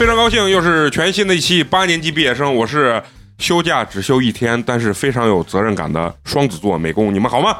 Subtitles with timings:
[0.00, 3.02] 好，非常高兴，又是全新的一期八年级毕业生，我是
[3.36, 7.58] 休假只休一天，但是非常有责任感的双子座美工，你们好吗？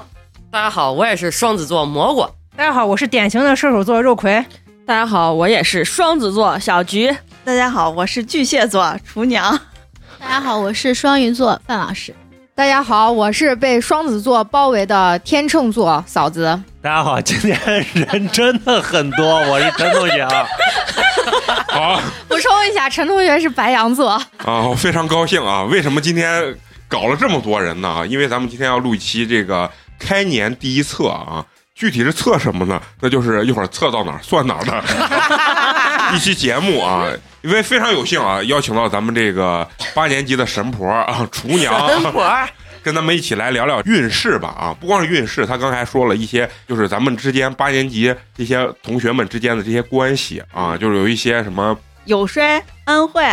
[0.51, 2.27] 大家好，我也是双子座蘑菇。
[2.57, 4.43] 大家好，我是典型的射手座肉葵。
[4.87, 7.15] 大家好，我也是双子座小菊。
[7.45, 9.61] 大家好，我是巨蟹座厨娘。
[10.19, 12.15] 大家好，我是双鱼座范老师。
[12.61, 16.63] 大家好，我是被双子座包围的天秤座嫂子。
[16.83, 17.59] 大家好，今天
[17.95, 20.45] 人真的很多，我是陈同学啊。
[21.69, 25.63] 好，补充一下，陈同学是白羊座啊，我非常高兴啊！
[25.63, 26.55] 为什么今天
[26.87, 28.07] 搞了这么多人呢？
[28.07, 31.43] 因为咱们今天要录一期这个开年第一测啊，
[31.75, 32.79] 具体是测什么呢？
[33.01, 34.85] 那就是一会儿测到哪儿算哪儿的
[36.15, 37.11] 一期节目啊。
[37.43, 42.31] 因为非常有幸啊，邀请到咱们这个八年级的神婆啊，厨娘，神婆，
[42.85, 44.77] 跟咱们一起来聊聊运势吧啊！
[44.79, 53.25] 不光是运势，他刚才说了一些，就是咱们之间八年级这些同学们之间的这些关系啊，就是有一些什么友衰恩惠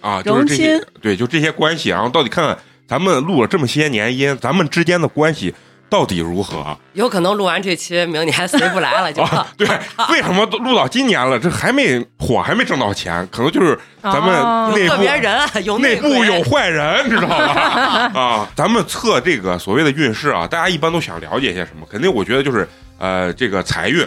[0.00, 5.54] 啊，就是这些对，就这些关系，然后到底看看咱们录了这么些年音，咱们之间的关系。
[5.94, 6.76] 到底如何？
[6.94, 9.24] 有可能录完这期，明年谁不来了就。
[9.56, 9.64] 对，
[10.10, 13.24] 为什么都录到今年了，这还没火，还没挣到钱？
[13.30, 18.10] 可能就是咱们内部人有内部有坏人，知道吧？
[18.20, 21.86] 啊，咱们测这个所谓的运势啊，大家一般都想了解一些什么？
[21.88, 24.04] 肯定我觉得就是呃，这个财运、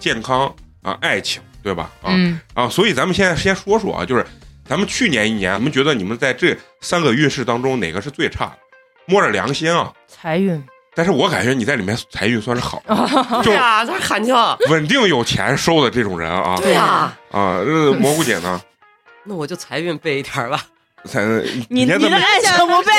[0.00, 1.88] 健康啊、爱情，对吧？
[2.02, 2.12] 啊
[2.54, 4.26] 啊，所以咱们现在先说说啊，就是
[4.66, 8.52] 咱们去年一年，你们觉得你们在这三个运势当中哪个是最差的？
[9.06, 10.60] 摸着良心啊，财运。
[10.94, 12.82] 但是我感觉你在里面财运算是好，
[13.42, 14.58] 对啊，他喊叫。
[14.68, 17.60] 稳定有钱收的这种人啊，对呀，啊，
[17.98, 18.60] 蘑菇姐呢？
[19.24, 20.62] 那我就财运背一点吧。
[21.06, 21.20] 财，
[21.70, 22.92] 你你的爱情 不背，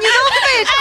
[0.00, 0.72] 你都背啥？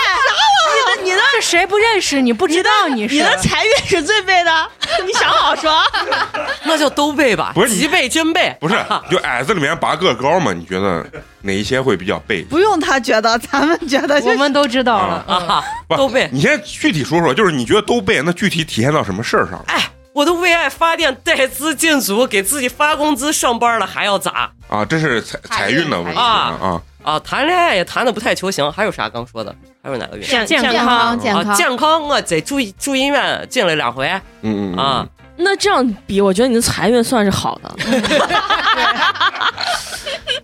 [0.74, 2.22] 你的你的是谁不认识？
[2.22, 4.52] 你不知道你是你的财运是最背的，
[5.06, 5.72] 你想好说。
[6.66, 8.76] 那就都背吧，不是一背真背，不是
[9.12, 10.54] 就矮子里面拔个高嘛？
[10.54, 11.06] 你觉得？
[11.46, 12.42] 哪一些会比较背？
[12.44, 15.62] 不用他觉得，咱们觉得， 我们都知道了啊，
[15.98, 16.30] 都背。
[16.32, 19.62] 你先具体说说，就是你觉得都背，那具体体现到什么事儿上？
[19.68, 24.50] 哎，我都为爱发电，带资进组，给自己发工资，上班了还要咋？
[24.70, 26.24] 啊，这是财财运的问题啊
[26.62, 27.20] 啊啊！
[27.20, 29.10] 谈恋爱也谈的不太求行，还有啥？
[29.10, 29.54] 刚说的
[29.84, 30.24] 还有哪个运？
[30.24, 34.08] 健健康健康健康，我在住住医院进了两回。
[34.42, 35.06] 嗯嗯啊，
[35.36, 37.70] 那这样比，我觉得你的财运算是好的。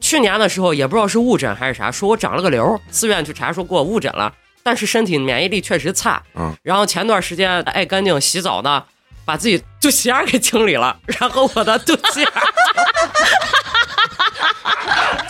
[0.01, 6.21] 去年的时候也不知道是误诊还是啥，说我长了个瘤，自愿去查说给我误诊了，但是身体免疫力确实差。
[6.35, 8.83] 嗯，然后前段时间爱干净洗澡呢，
[9.23, 12.27] 把自己肚脐眼给清理了，然后我的肚脐眼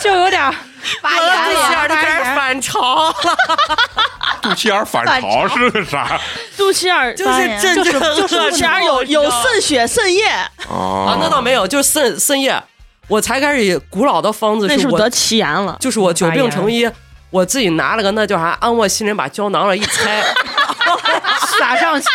[0.00, 0.52] 就有点
[1.02, 3.14] 发炎了，肚脐眼都开始反潮了。
[4.42, 6.18] 肚脐眼反潮是个啥？
[6.56, 10.24] 肚脐眼就是真就是就是肚脐眼有有渗血渗液
[10.68, 12.62] 啊，那倒没有，就是渗渗液。
[13.08, 16.88] 我才开始古老的方子，那是我得脐炎了，就是我久病成医，
[17.30, 20.22] 我自己拿了个那叫啥安沃西林，把胶囊了一拆，
[21.58, 22.06] 撒上去。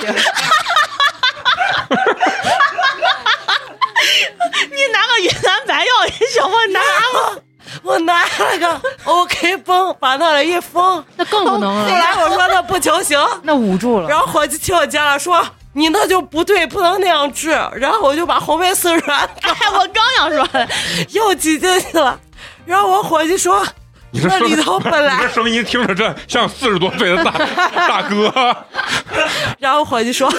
[4.71, 6.57] 你拿个云南白药也行吗？
[6.71, 7.43] 拿了，
[7.83, 11.83] 我拿了个 OK 绷，把那里一封，那更不能了。
[11.83, 14.09] 后来我说那不求行，那捂住了。
[14.09, 15.45] 然后伙计去我家了，说。
[15.77, 17.49] 你那就不对，不能那样治。
[17.73, 20.67] 然后我就把红梅丝软，哎，我刚想说
[21.09, 22.17] 又挤进去了。
[22.65, 23.61] 然后我伙计说
[24.11, 27.31] ：“你这里头本来你这声音听着这像四十多岁的大
[27.75, 28.33] 大哥。”
[29.59, 30.33] 然后伙计说：“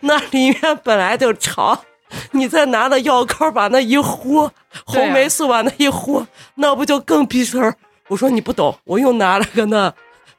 [0.00, 1.84] 那里面本来就潮，
[2.32, 4.50] 你再拿那药膏把那一糊，
[4.84, 6.26] 红霉素把那一糊，
[6.56, 7.74] 那不就更逼声儿？”
[8.08, 9.92] 我说你不懂，我又拿了个那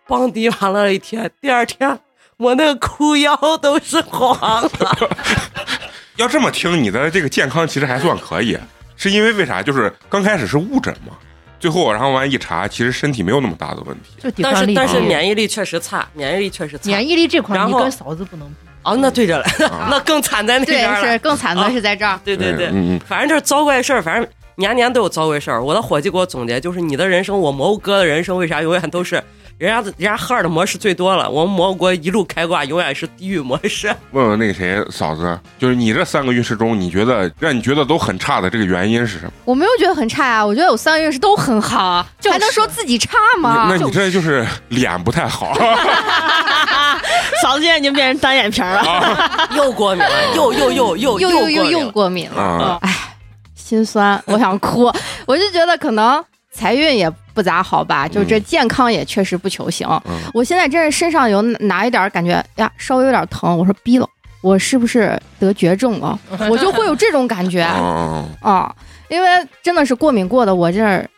[0.08, 2.00] 邦迪完了一天，第二天。
[2.38, 5.09] 我那裤腰都是黄的。
[6.18, 8.58] 要这么听，你的这个健康其实还算可以，
[8.97, 9.62] 是因为为啥？
[9.62, 11.14] 就是刚开始是误诊嘛，
[11.59, 14.16] 最后然后完一查，其实身体没有那么大的问题。
[14.20, 16.84] 就但是但是免疫力确实差，免疫力确实差。
[16.85, 18.56] 免疫力这块你跟嫂子不能比。
[18.83, 19.45] 哦，那对着了，
[19.89, 21.01] 那更惨在那边了。
[21.01, 22.19] 对，是更惨的是在这儿。
[22.23, 25.63] 对对对，嗯嗯，反正就是遭怪事儿，反正年年都有遭怪事儿。
[25.63, 29.22] 我的伙计给我总结，就是你的人生，我蘑菇哥的人生，为啥永远都是？
[29.61, 33.96] 人家人家赫尔的模式最多了，我们魔国一路开挂，永远是地狱模式。
[34.09, 39.31] 问问那个谁嫂子，就是你这三个运势中，你觉得让你觉得都很差的这个原因是什么？
[39.46, 43.67] 我没有觉得很差啊，我觉得我三个运势都很好就，还能说自己差吗？
[43.69, 45.53] 那你这就是脸不太好。
[47.43, 53.16] 嫂子现在已经变成单眼皮 了，又过敏了，又又又又又又又又过敏了，哎，
[53.53, 54.91] 心酸，我想哭。
[55.28, 56.25] 我就觉得可能。
[56.52, 57.12] 财运也。
[57.34, 59.88] 不咋好吧，就这健康也确实不求行。
[60.34, 64.06] 我现在真是身上有哪一点感觉呀，稍微有点疼，我说逼了，
[64.42, 66.20] 我是不是得绝症了？
[66.52, 68.76] 我就会有这种感觉嗯啊，
[69.08, 69.30] 因为
[69.64, 71.09] 真的是过敏过的，我这儿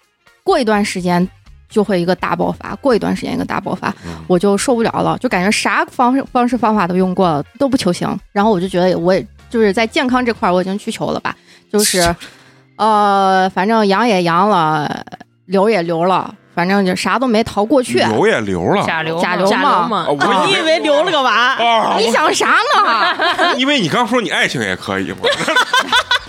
[0.43, 1.27] 过一段时间
[1.67, 11.35] 就会一个大爆发，过一段时间一个大爆发，嗯我就受不了了，就感觉啥方式方式方法都用过了都不求行，然后我就觉得我也就是在健康这块儿我已经去求了吧，
[11.71, 12.15] 就是
[12.77, 15.05] 呃，反正阳也阳了，
[15.45, 17.99] 流也流了，反正就啥都没逃过去。
[17.99, 21.31] 流也流了甲流甲流假流嘛，我你以为留了个娃？
[21.31, 23.53] 啊，你想啥呢？
[23.57, 25.17] 因为你刚说你爱情也可以嘛，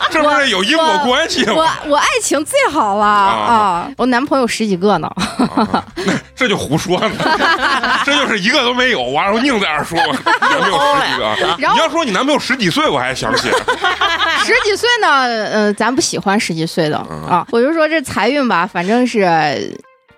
[0.11, 1.73] 这不是有因果关系我吗？
[1.87, 3.31] 我爱情最好了啊
[3.87, 3.91] 啊！
[3.97, 5.07] 我男朋友十几个呢，
[5.57, 7.15] 啊那这就胡说呢，
[8.05, 13.51] 这就是一个都没有，完了宁在那儿说 也没有十几个你要说你男朋友十几岁，我还相信。
[14.45, 17.47] 十几岁呢，呃，咱不喜欢十几岁的嗯啊。
[17.51, 19.77] 我就说这财运吧，反正是。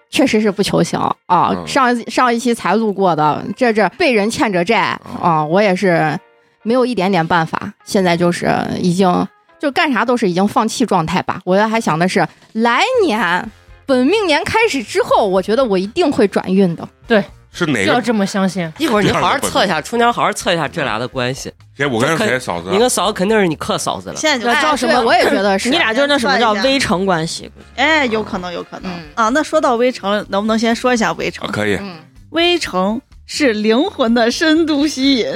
[0.08, 1.50] 确实是不求行啊！
[1.52, 6.18] 嗯上上一期才路过的，这这被人欠着债啊，我也是
[6.62, 7.60] 没有一点点办法。
[7.84, 8.48] 现在就是
[8.80, 9.26] 已经
[9.58, 11.40] 就干啥都是已经放弃状态吧。
[11.44, 13.50] 我还想的是来年
[13.84, 16.88] 本命年开始之后，我觉得我一定会转运的。
[17.06, 17.92] 对是哪个？
[17.92, 18.70] 要这么相信。
[18.78, 21.50] 一会儿你好好测一下，厨娘好好测一下这俩的关系。
[21.74, 21.86] 谁？
[21.86, 22.68] 我跟谁嫂子？
[22.70, 24.16] 你跟嫂子肯定是你克嫂子了。
[24.16, 25.70] 现在就哎叫什么对我也觉得是。
[25.70, 27.50] 你俩就是那什么叫微乘关系？
[27.76, 29.28] 哎，有可能，有可能、嗯啊。
[29.30, 31.50] 那说到微城，能不能先说一下微城啊？
[31.50, 31.76] 可以。
[31.76, 31.96] 嗯，
[32.30, 35.26] 微城是灵魂的深度吸引，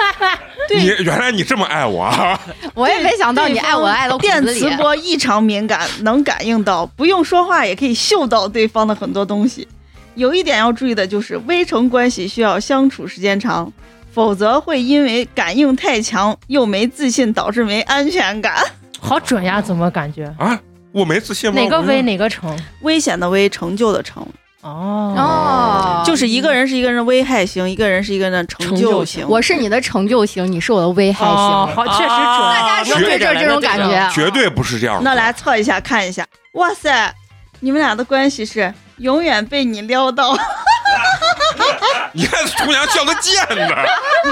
[0.68, 2.40] 对你原来你这么爱我啊？
[2.74, 4.68] 我也没想到你爱我爱到电磁。
[4.76, 9.68] 波异常敏感，能感应到，不用说话也可以嗅到对方的很多东西。
[10.14, 13.70] 有一点要注意的就是，微城关系需要相处时间长，
[14.10, 18.56] 否则会因为感应太强又没自信，导致没安全感。
[18.98, 20.24] 好准呀，怎么感觉？
[20.38, 20.58] 啊，
[20.90, 21.60] 我没自信吗？
[21.60, 22.58] 哪个危哪个成？
[22.80, 24.26] 危险的危，成就的成，
[24.66, 29.24] 哦，哦，就是一个人是一个人的危害型，一个人是一个人的成就型。
[29.28, 31.34] 我是你的成就型，你是我的危害型。
[31.34, 32.08] 哦好，确实准。
[32.08, 34.10] 大家是不是就是这种感觉？
[34.12, 35.02] 绝对不是这样的。
[35.02, 37.14] 那来测一下看一下，哇塞，
[37.60, 40.36] 你们俩的关系是永远被你撩到。
[42.12, 43.68] 你看厨娘叫的贱呢，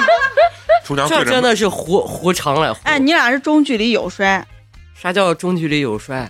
[0.85, 2.77] 厨娘这真的是胡胡长了。
[2.83, 4.45] 哎，你俩是中距离有摔，
[5.01, 6.29] 啥叫中距离有摔？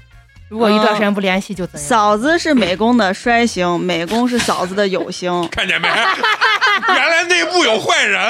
[0.49, 1.89] 如果一段时间不联系就怎样？
[1.89, 5.31] 嫂子是美工的衰星， 美工是嫂子的有星。
[5.51, 5.89] 看见没？
[6.89, 8.21] 原来内部有坏人，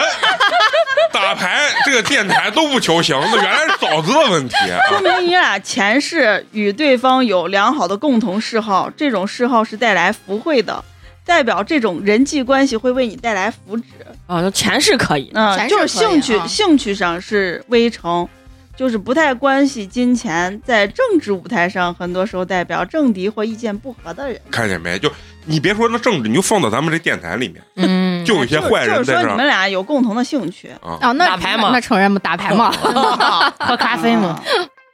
[1.12, 4.78] 打牌这个电台都不求行，那原来是嫂子的问题啊！
[4.88, 10.84] 说明你俩前世与对方有良好的共同嗜好，这种嗜好是带来福慧的，
[11.24, 13.82] 代表这种人际关系会为你带来福祉。
[14.26, 15.30] 啊，就前世可以。
[15.34, 18.28] 嗯，就是兴趣、啊兴趣上是微成，
[18.76, 24.40] 就是不太关系金钱，在政治舞台上，很多时候代表政敌或意见不合的人。
[24.50, 24.98] 看见没？
[24.98, 25.10] 就
[25.44, 30.68] 你别说那政治，你就放到咱们这电台里面，嗯，就有一些坏人就是说你在这儿们俩有共同的兴趣。
[30.82, 32.18] 啊，哦，那打牌嘛那承认吗？
[32.22, 32.72] 打牌嘛，
[33.60, 34.40] 喝咖啡嘛。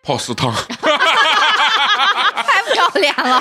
[0.03, 0.53] 泡私汤。
[2.43, 3.41] 太不要脸了。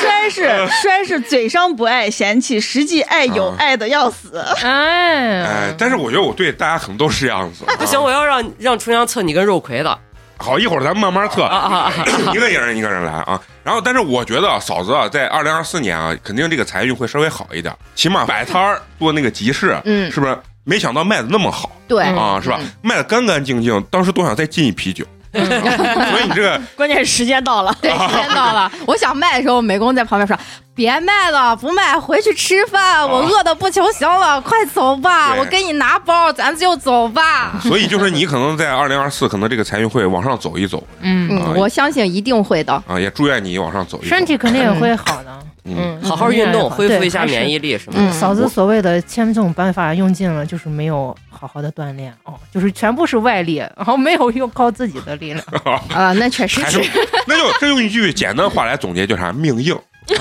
[0.00, 4.38] 摔是摔是嘴上不爱嫌弃，实际爱有啊爱的要死。
[4.62, 7.64] 哎哎，但是我觉得我对大家可能都是这样子。
[7.78, 9.98] 不行，啊我要让让厨娘测你跟肉葵的
[10.38, 11.92] 好，一会儿咱们慢慢测啊，啊啊！
[12.32, 13.40] 一个人一个人来啊。
[13.62, 20.38] 然后，但是我觉得啊嫂子啊，在二零二四年啊，肯定这个财运会稍微好一点，起码摆摊儿做那个集市，嗯，是不是？
[20.64, 22.58] 没想到卖的那么好对，啊，是吧？
[22.82, 25.04] 卖的干干净净，当时都想再进一批酒。
[26.10, 27.74] 所以你这个 关键是时间到了。
[27.80, 28.70] 对，时间到了。
[28.86, 30.36] 我想卖的时候，美工在旁边说
[30.74, 33.08] ：“别卖了，不卖，回去吃饭。
[33.08, 37.52] 我饿的不求行了，快走吧，我给你拿包，咱就走吧。
[37.62, 42.72] 所以就是你可能在二零二四，可能这个财运会往上走一走”嗯，我相信一定会的。
[42.88, 44.08] 啊，也祝愿你往上走一走。
[44.08, 45.29] 身体肯定也会好的。
[45.76, 47.58] 嗯，嗯，好好运动，恢复一下免疫。
[47.60, 48.12] 力什么嗯的。
[48.12, 55.44] 嫂子所谓的签这种办法用尽了，就是没有好好的锻炼哦，就是全部是外力，然后没有用靠自己的力量。
[55.92, 56.90] 啊，那确实是是。
[57.26, 59.30] 那就这用一句简单话来总结，叫啥？
[59.32, 60.16] 命硬， 是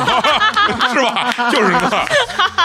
[1.01, 1.49] 吧？
[1.51, 2.07] 就是那。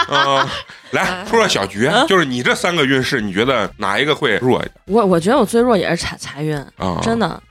[0.09, 0.47] 嗯，
[0.91, 6.99] 来说说小菊，就是你这三个运势，你觉得哪一个会弱一点我我觉得我最弱也是财财运，啊？
[7.01, 7.17] 真。
[7.17, 7.41] 的。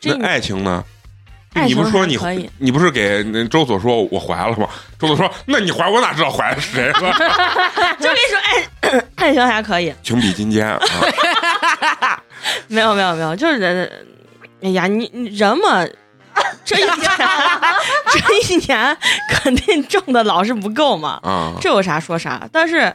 [0.00, 0.84] 这那爱情呢？
[1.62, 2.18] 你不是说你
[2.58, 4.68] 你不是给那周所说我怀了吗？
[4.98, 6.92] 周所说那你怀我哪知道怀的是谁？
[8.00, 8.38] 就跟你说，
[8.90, 10.78] 爱爱情还可以，情比金坚啊！
[12.68, 13.90] 没有没有没有，就是人，
[14.62, 15.86] 哎呀，你你人嘛，
[16.64, 16.96] 这一年
[18.10, 18.96] 这一年
[19.30, 22.48] 肯定挣的老是不够嘛，啊，这有啥说啥。
[22.52, 22.94] 但是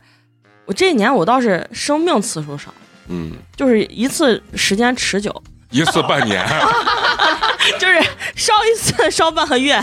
[0.65, 2.73] 我这一年我倒是生病次数少，
[3.07, 6.45] 嗯，就是一次时间持久，一次半年，
[7.79, 8.01] 就是
[8.35, 9.81] 烧一次烧半个月，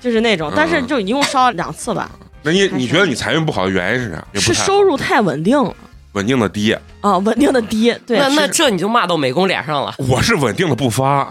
[0.00, 2.10] 就是那种，但是嗯就一共烧了两次吧，
[2.42, 4.40] 那你你觉得你财运不好的原因是啥？
[4.40, 5.74] 是收入太稳定了。
[6.12, 9.94] 稳定的低，啊，稳定的低，对，那那这你就骂到美工脸上了。
[9.96, 11.26] 我是稳定的不发，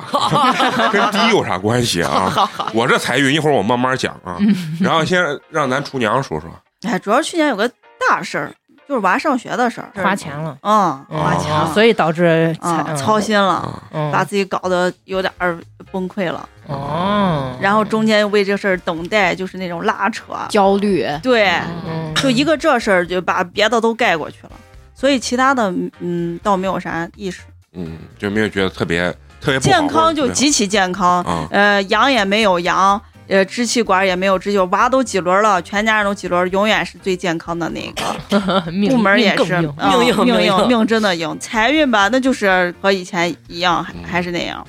[0.91, 2.49] 跟低有啥关系啊？
[2.73, 4.37] 我这财运一会儿我慢慢讲啊。
[4.81, 6.49] 然后先让咱厨娘说说，
[6.89, 7.69] 哎，主要去年有个
[8.09, 8.51] 大事儿，
[8.91, 12.53] 就是娃上学的事儿，花钱了，嗯，嗯花钱了，所以导致
[12.97, 13.81] 操心了，
[14.11, 15.57] 把自己搞得有点儿
[15.93, 16.47] 崩溃了。
[16.67, 21.47] 哦，然后中间为这事儿等待，就是那种拉扯，焦虑，对，
[21.87, 24.51] 嗯就一个这事儿就把别的都盖过去了，
[24.93, 31.23] 所以其他的嗯倒没有啥意识，嗯，就没有觉得特别特别不好健康就极其健康。
[31.49, 33.01] 呃，阳也没有阳。
[33.27, 38.11] 呃，支气管也没有支气，娃都几轮了，全家人都几轮，永远是最健康的那个。
[38.89, 41.37] 部门也是命硬嗯命硬命真的硬。
[41.39, 44.65] 财运吧，那就是和以前一样，还嗯还是那样。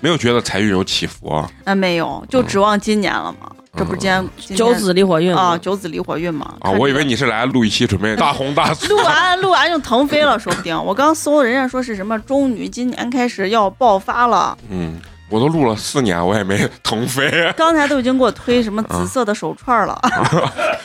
[0.00, 1.48] 没有觉得财运有起伏啊？
[1.64, 3.50] 那，没有，就指望今年了嘛。
[3.74, 6.54] 这不是今天九年子离火运啊，九子离火运嘛。
[6.60, 8.86] 啊，我以为你是来录一期准备大红大 紫。
[8.88, 10.76] 录完录完就腾飞了，说不定。
[10.84, 14.96] 我刚搜人家说是什么中女今年开始要爆发了，嗯，
[15.32, 17.50] 我都录了四年，我也没腾飞。
[17.56, 19.98] 刚才都已经给我推什么紫色的手串了。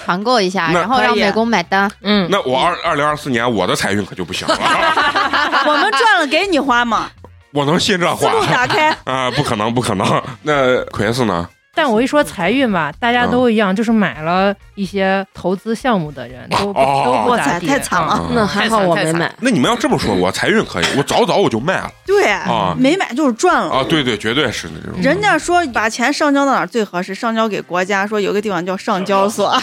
[0.05, 1.91] 团购一下，然后让美工买单。
[2.01, 4.55] 嗯，那我二二零二四年我的财运可就不行了，
[5.67, 7.09] 我们赚了给你花吗，
[7.51, 8.95] 我能信这话思路打开。
[9.03, 9.29] 啊？
[9.35, 10.23] 不可能，不可能。
[10.43, 11.45] 那奎斯呢？
[11.77, 23.72] 但我一说财运吧，大家都一样，就是买了一些投资项目的人都都不咋地，太惨了那还好我没买，那你们要这么说，我财运可以，我早早我就卖了对啊，没买就是赚了。
[23.72, 23.86] 啊！
[23.88, 25.00] 对对，绝对是那种。
[25.00, 27.13] 人家说把钱上交到哪儿最合适？
[27.13, 29.55] 上交给国家，说有个地方叫上交所。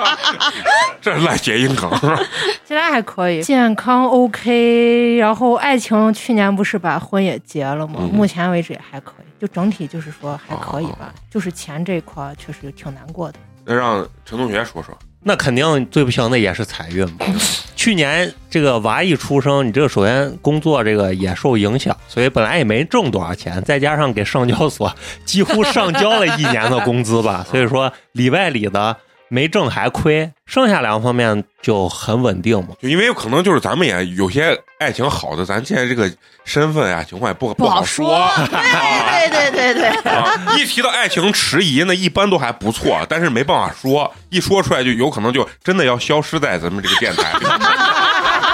[1.02, 1.90] 这是烂谐音梗。
[2.66, 7.94] 其他还可以，健康 OK，然后爱情去年不是把婚也结了吗？
[8.00, 13.38] 嗯目前为止也还可以，就整体就是说还可以吧，就是钱这一块儿确实挺难过的。
[13.64, 14.96] 那让陈同学说说。
[15.22, 17.18] 那肯定最不行的也是财运嘛。
[17.76, 24.94] 去年这个娃一出生，你这个首先工作这个也受影响，所以本来也没挣多少钱，再加上给上交所
[25.26, 28.96] 几乎上交了一年的工资吧， 所以说里外里的
[29.30, 32.74] 没挣还亏，剩下两个方面就很稳定嘛。
[32.82, 36.12] 就因为可能就是咱们也有些爱情好的，咱现在这个
[36.44, 38.28] 身份呀、情况也不不好说。
[38.50, 47.46] 对对对对， 啊，一提到爱情迟疑，那一般都还不错，但是没办法说，一说出来就有可能就真的要消失在咱们这个电台里。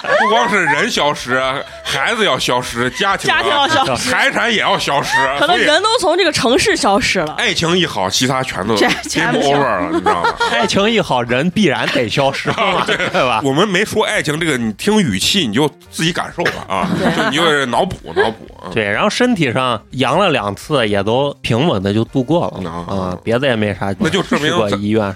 [0.00, 1.40] 不光是人消失，
[1.82, 7.34] 孩子要消失，家庭啊家庭要消失财产也要消失，可能人都从这个城市消失了。
[7.34, 10.34] 爱情一好，其他全都全 game over 了，你知道吗？
[10.50, 13.40] 爱情一好，人必然得消失嘛， 对吧？
[13.44, 18.46] 我们没说爱情这个，你听语气你就自己感受吧啊，就你就脑补脑补。
[18.62, 23.94] 啊对，然后身体上阳了两次，也都平稳的就度过了啊啊、别的也没啥。
[23.98, 24.52] 那就证明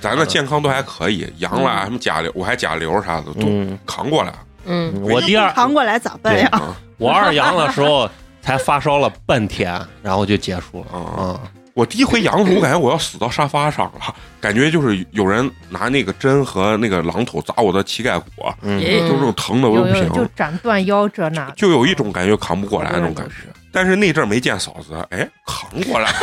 [0.00, 4.32] 咱的健康都还可以，阳了什么甲流，我还甲流啥的都嗯，扛过来。
[4.64, 6.48] 嗯，我第二扛过来咋办呀？
[6.52, 8.08] 啊我二阳的时候
[8.40, 10.98] 才发烧了半天，然后就结束了。
[10.98, 11.14] 啊！
[11.18, 11.40] 嗯，
[11.74, 18.26] 我第一回阳的时候，我感觉我要死到沙发上了，感觉就是有人拿那个针和那个榔头砸我的膝盖骨，
[18.62, 23.32] 嗯就这种疼的我都不有有就，斩断腰这那，就有一种感觉扛不过来那种感觉。
[23.72, 26.18] 但是那阵儿没见嫂子，哎，扛过来了。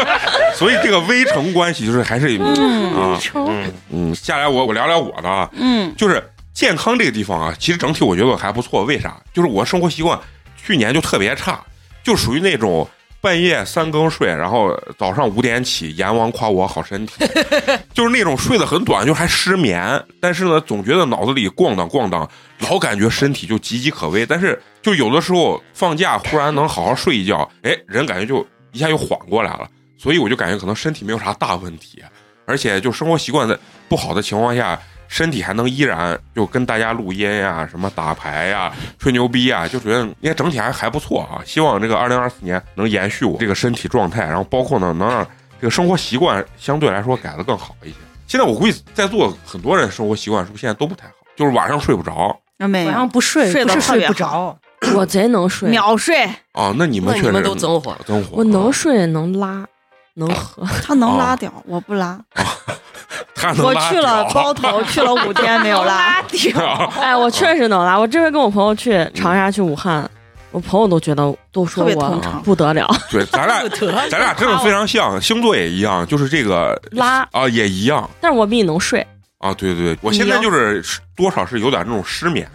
[0.56, 8.84] 所以这个微成关系就是还是啊，嗯嗯，下来我我聊聊我的啊，嗯，就是健康这个地方啊，其实整体我觉得还不错。
[8.84, 9.20] 为啥？
[9.32, 10.18] 就是我生活习惯
[10.56, 11.60] 去年就特别差，
[12.02, 12.86] 就属于那种
[13.20, 17.14] 半夜三更睡，然后早上五点起，阎王夸我好身体，
[17.94, 20.02] 就是那种睡得很短，就还失眠。
[20.20, 22.28] 但是呢，总觉得脑子里咣当咣当，
[22.68, 24.26] 老感觉身体就岌岌可危。
[24.26, 29.68] 但是就有的时候放假忽然能好好睡一觉，哎，人感觉就一下又缓过来了。
[29.98, 32.02] 所以我就感觉可能身体没有啥大问题，
[32.46, 34.80] 而且就生活习惯在不好的情况下，
[35.10, 41.42] 身体还能依然就跟大家录音呀、什么打牌呀、吹牛逼啊，就觉得应该整体还还不错啊。
[41.44, 45.26] 希望这个二零二四年能延续我这个身体状态，然后包括呢能让
[45.60, 47.96] 这个生活习惯相对来说改得更好一些。
[48.28, 51.14] 现在我估计在座很多人生活习惯是不是现在都不太好？
[51.36, 54.56] 就是晚上睡不着晚上，不睡，睡是睡不着，
[54.94, 56.72] 我贼能睡，秒睡，啊。
[56.76, 59.66] 那你们确实那你们都增火，增火，我能睡能拉
[60.14, 62.20] 能喝，他能拉掉，我不拉。
[63.34, 66.22] 他能拉我去了包头，去了五天没有拉。
[67.00, 67.98] 哎，我确实能拉。
[67.98, 70.08] 我这回跟我朋友去长沙去武汉，
[70.50, 73.62] 我朋友都觉得都说我不得了，对，咱俩
[74.10, 78.08] 咱俩真的非常像，星座也一样，就是这个拉，啊也一样。
[78.20, 79.06] 但是我比你能睡。
[79.38, 80.84] 啊，对对对，我现在就是
[81.16, 82.46] 多少是有点那种失眠，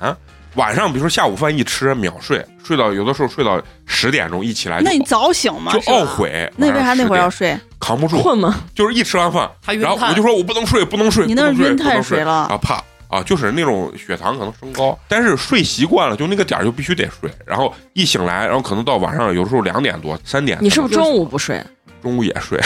[0.54, 5.74] 晚上比如说下午饭一吃秒睡，睡到有的时候睡到十点钟，一起来那你早醒吗？
[5.74, 6.48] 就懊悔。
[6.56, 7.58] 那为啥那会儿要睡？
[7.86, 7.88] 睡？
[7.88, 8.62] 扛不住，困吗？
[8.74, 9.50] 就是一吃完饭，
[9.80, 21.64] 然后我就说我不能睡，不能睡，你那是不能睡不能睡水了然后啪啊，就是那种血糖可能升高，但是睡习惯了，就那个点儿就必须得睡，然后一醒来，然后可能到晚上有时候两点多、三点，你是不是中午不睡？
[22.02, 22.60] 中午也睡？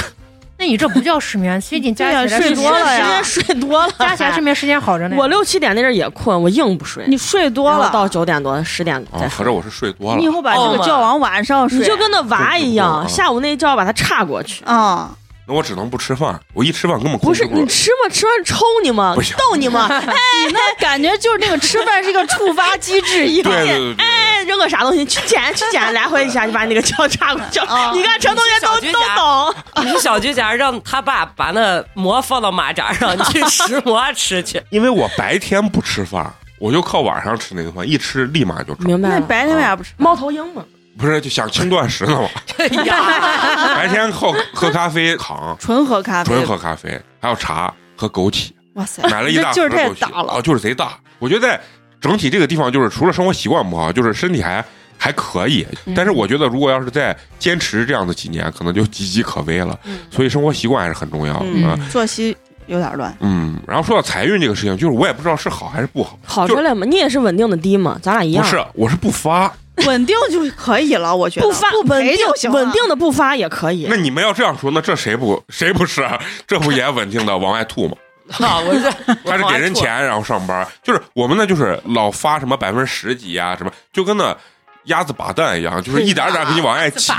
[0.59, 5.15] 那你这不叫失眠，其实你加起来睡是多了呀时间睡多了，加起来睡眠时间好着呢。
[5.17, 9.37] 我六七点那阵也困，我硬不睡，你睡多了，到九点多十点啊再，睡。
[9.37, 10.27] 合着我是睡多了你以。
[10.27, 14.63] 后把这个觉往晚上睡，你就跟那娃一样，下午那一觉把它岔过去。
[14.65, 15.09] 啊，
[15.50, 18.13] 那我只能不吃饭，我一吃饭根本不是控制住你吃吗？
[18.13, 19.36] 吃完抽你吗不行？
[19.36, 19.88] 逗你吗？
[19.89, 20.13] 哎
[20.51, 23.44] 那感觉就是那个吃饭是一个触发机制一样。
[23.51, 27.65] 对对对对，哎，扔个啥东西去捡去捡，来回一下就把你那个脚插过去了。
[27.65, 29.56] 啊你看陈同学都都懂。
[29.84, 34.62] 你是小菊家让他爸把那馍放到马扎上，你去拾馍吃去。
[34.70, 39.89] 因为我白天不吃饭，我就靠晚上吃那个饭，一吃立马就明白那，白天为啥不吃？
[39.98, 40.63] 猫头鹰嘛，
[41.00, 42.27] 不是就想轻断食呢嘛？
[42.58, 50.98] 哎呀， 白天靠喝咖啡扛，纯喝咖啡，纯喝咖啡，还有茶和枸杞，哇塞，买了一大盒枸杞大了啊，就是贼大。
[51.20, 51.60] 我觉得在
[52.01, 54.63] 整体这个地方，就是除了生活习惯不好，就是身体还
[54.98, 55.65] 还可以。
[55.96, 59.77] 但是我觉得，如果要是再坚持这样的几年，可能就岌岌可危了。
[60.12, 61.77] 所以生活习惯还是很重要的。
[61.89, 62.36] 作息
[62.68, 63.15] 有点乱。
[63.22, 66.18] 嗯，然后说到财运这个事情，就是我也不知道是好还是不好。
[66.25, 68.44] 好着嘞嘛，你也是稳定的低嘛，咱俩一样。
[68.44, 69.51] 不是，我是不发。
[69.88, 73.95] 稳定就可以了，我觉得不发不稳定就行稳定的不发也可以那。
[73.95, 76.07] 你们要这样说，那这谁不 谁不是？
[76.48, 77.95] 这不也稳定的往外吐吗？
[78.45, 78.91] 啊，我这
[79.25, 84.36] 他是给人钱然后上班，就是我们呢，就是老发什么百分之十几啊，什么就跟那
[84.83, 87.12] 鸭子把蛋一样，就是一点点给你往外挤，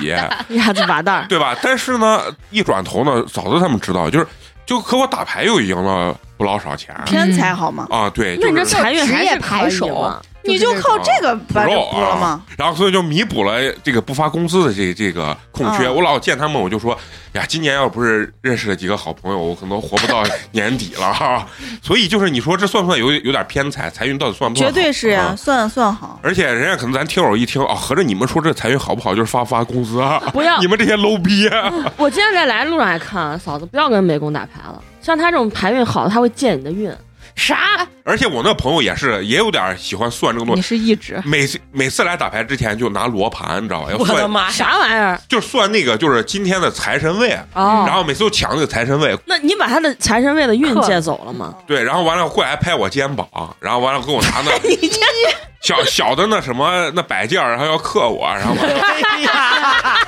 [0.50, 1.56] 鸭子把蛋，对吧？
[1.60, 4.26] 但是呢，一转头呢，嫂子他们知道，就是
[4.64, 7.88] 就和我打牌又赢了不老少钱偏财好吗？
[7.90, 10.20] 啊，对，那你这就是财运还职业是牌手嘛？
[10.44, 15.86] 你就靠这个补了吗？，然后所以就弥补了这个不发工资的这这个空缺。
[15.86, 16.96] 啊我老见他们，我就说
[17.32, 21.46] 呀，今年要不是认识了几个好朋友，我可能活不到 年底了哈。
[21.82, 23.90] 所以就是你说这算不算有有点偏财？
[23.90, 24.80] 财运到底算不算绝？
[24.80, 26.18] 对是呀，啊算算好。
[26.22, 30.22] 而且人家可能咱听友一听啊，合着你们说这财运好不好，就是发不发工资啊？
[30.32, 31.48] 不要你们这些 low 逼！
[31.96, 34.82] 我今天在来路上还看嫂子，不要跟美工打牌了。
[35.02, 36.92] 像他这种牌运好的，他会借你的运。
[37.36, 37.86] 啥？
[38.04, 40.68] 而且我那朋友也是，也有点喜欢算这个东西你西。
[40.68, 43.90] 是一直每次每次来打牌之前就拿罗盘，你知道吧？
[43.90, 44.50] 要算我的妈！
[44.50, 45.20] 啥玩意儿？
[45.28, 51.54] 就算那个就是今天的财神位，哦然后每次都抢那个财神位，那你把他的财神位的运借走了吗？
[51.66, 53.26] 对，然后完了过来拍我肩膀，
[53.60, 54.50] 然后完了给我拿那
[55.62, 59.98] 小小的那什么那摆件，然后要克我，然后完了哎呀，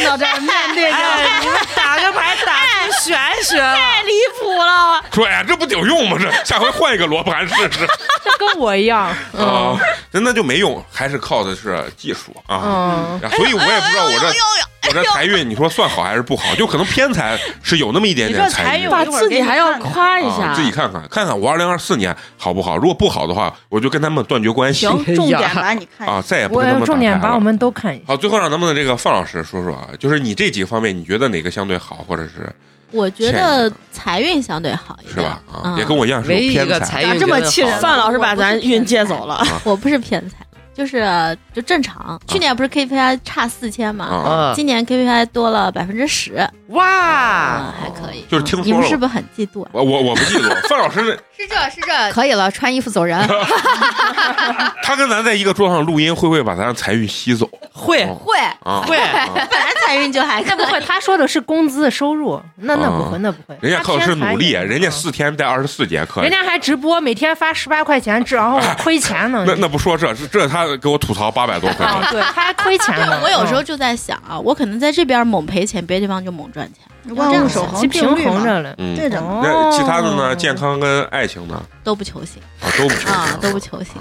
[0.00, 2.54] 站到这儿面对着，哎，你们打个牌打
[2.86, 3.74] 出玄学了。
[3.74, 5.02] 太离谱了！
[5.12, 6.16] 说哎呀这不顶用吗？
[6.20, 7.86] 这 下回换一个罗盘试试
[8.24, 9.08] 这跟我一样。
[9.36, 9.76] 啊，
[10.12, 12.60] 真的就没用，还是靠的是技术啊。
[12.62, 14.32] 嗯，啊所以我也不知道我这
[14.88, 16.54] 我这财运，你说算好还是不好？
[16.54, 18.90] 就可能偏财是有那么一点点这财运运。
[18.90, 22.76] 把自己还要夸一下，自己看看看看我二零二四年好不好？
[22.76, 28.04] 如果不好的话，我就跟他们断绝关系行，重点把你看一啊，再也不跟他们我重点打牌了把我们都看一下。
[28.06, 32.50] 好，最后让咱们的这个范老师说说啊，就是你这几个方面，你觉得哪个相对好，或者是
[32.90, 35.42] 我觉得财运相对好一点，是吧？
[35.52, 39.46] 啊，嗯也跟我一样是偏财个财运咋这么气人范老师把咱运借走了。
[39.62, 40.36] 我不是偏财，
[40.80, 42.18] 就是就正常。
[42.26, 46.36] 去年不是 KPI 差四千嘛，今年 KPI 多了百分之十，
[46.68, 48.24] 哇嗯，，还可以。
[48.30, 48.78] 就是听你说了。
[48.80, 49.68] 们是不是很嫉妒啊？
[49.74, 53.18] 我我我不嫉妒，范老师是这是这，可以了，穿衣服走人。
[54.82, 58.82] 他跟咱在一个桌上录音，会不会把咱的财运吸走会哦会，啊？
[58.86, 60.50] 会啊本来财运就还可以。
[60.50, 63.56] 那不会，他说的是工资收入，那那不会，那不会。
[63.62, 69.44] 人家靠的是努力，人家四天带二十四节课人，家还直播，每天发十八块钱，然后 亏钱呢。
[69.46, 73.20] 那那不说这，这这他给我吐槽八百多块对，他还亏钱呢。
[73.22, 76.84] 我有时候就在想啊，我可能在这边猛赔钱，别的地方就猛赚钱，
[77.14, 78.74] 万物守其恒平衡着了。
[78.78, 79.40] 嗯，对着呢。
[79.42, 80.28] 那其他的呢？
[80.30, 81.60] 哦健康跟爱情呢？
[81.82, 83.94] 都不求行啊，都不求啊，行都不求行。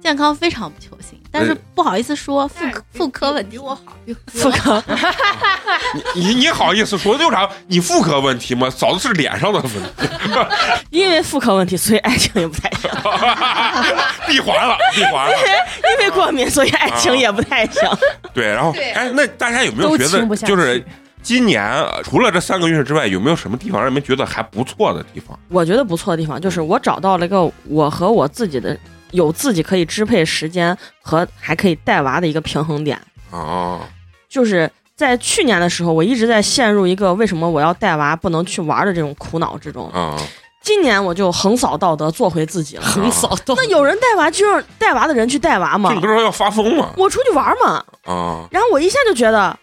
[0.00, 3.50] 健康非常不求行，但是不好意思说妇科妇科问题。
[3.50, 4.82] 比我好，比妇科，
[6.14, 7.18] 你你你好意思说？
[7.18, 7.48] 就啥？
[7.66, 8.70] 你妇科问题吗？
[8.70, 9.80] 嫂子是脸上的问题，
[10.90, 12.88] 因为妇科问题，所以爱情也不太行；
[14.28, 15.32] 闭环了，闭环了。
[15.98, 17.82] 因为过敏，所以爱情也不太行。
[18.32, 20.82] 对，然后哎，那大家有没有觉得就是
[21.22, 25.38] 今年呃除了这三个运势之外，有没有什么地方让你们觉得还不错的地方？
[25.48, 28.76] 我觉得不错的地方就是我找到了一个我和我自己的
[29.10, 33.00] 有自己可以支配时间和还可以带娃的一个平衡点。
[33.30, 33.80] 哦，
[34.28, 39.90] 就是在去年的时候，我一直在陷入一个为什么我要带娃不能去玩的这种苦恼之中。
[39.90, 40.16] 啊，
[40.62, 42.82] 今年我就横扫道德，做回自己了。
[42.82, 46.90] 横扫道德那有人带娃就让带娃的人去带娃嘛这你，不是说要发疯吗？
[46.96, 47.84] 我出去玩嘛。
[48.04, 49.56] 啊，然后我一下就觉得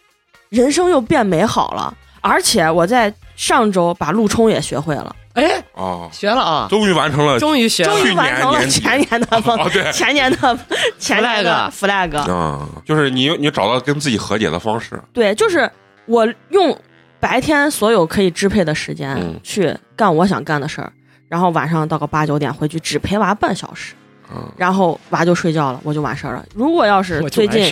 [0.49, 5.15] 人生又变美好了，而且我在上周把路冲也学会了。
[5.33, 7.91] 哎，哦，学了啊，终于完成了终于学了。
[7.91, 9.83] 终于完成了前年的梦哦，对。
[9.91, 10.57] 前年的
[10.97, 12.17] 前年的 flag。
[12.31, 15.69] 啊，就是你你找到跟自己和解的方式，对，就是
[16.05, 16.77] 我用
[17.19, 19.37] 白天所有可以支配的时间嗯。
[19.43, 20.89] 去干我想干的事儿，
[21.27, 23.93] 然后晚上到个八九点回去只陪娃半小时，
[24.33, 24.41] 嗯。
[24.55, 26.45] 然后娃就睡觉了，我就完事儿了。
[26.53, 27.69] 如果要是最近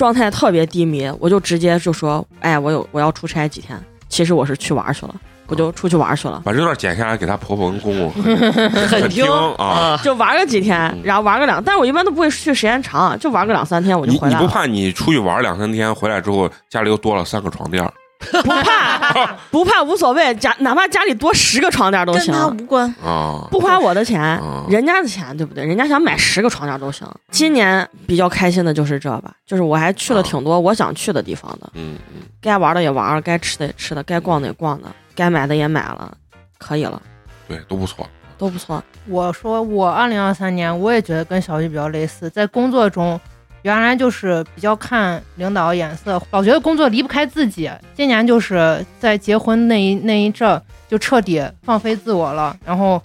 [0.00, 5.14] 状态特别低迷，我就直接就说，哎，我有我要出差几天，其实我是去玩去了，
[5.46, 6.40] 我就出去玩去了。
[6.42, 8.10] 把这段剪下来给他婆婆跟公公
[8.88, 9.26] 很听
[9.58, 10.00] 啊。
[10.02, 14.40] 就玩个几天嗯，然后玩个两，但是我一般都不会去时间长，就玩个两三天我就回来了。
[14.40, 17.92] 你不怕你出去玩两三天回来之后家里又多了三个床垫儿
[18.30, 22.94] 不怕， 不怕无所谓，家哪怕家里多十个床垫都行，跟他无关。
[23.02, 23.48] 啊？
[23.50, 25.64] 不花我的钱啊，人家的钱，对不对？
[25.64, 27.08] 人家想买十个床垫都行。
[27.30, 36.14] 今年比较开心的就是这吧，就是我还去了挺多我想去的地方的，嗯嗯，该玩的也玩了，该吃的也吃的，该逛的也逛的，该买的也买了，
[36.58, 37.00] 可以了，
[37.48, 38.06] 对，都不错。
[38.36, 38.82] 都不错。
[39.06, 43.20] 我说我二零二三年，我也觉得跟小玉比较类似，在工作中，
[43.62, 47.70] 原来就是比较看领导眼色，老觉得工作离不开自己。
[47.94, 53.00] 今年就是在结婚那一那一阵儿，就彻底放飞自我了，然后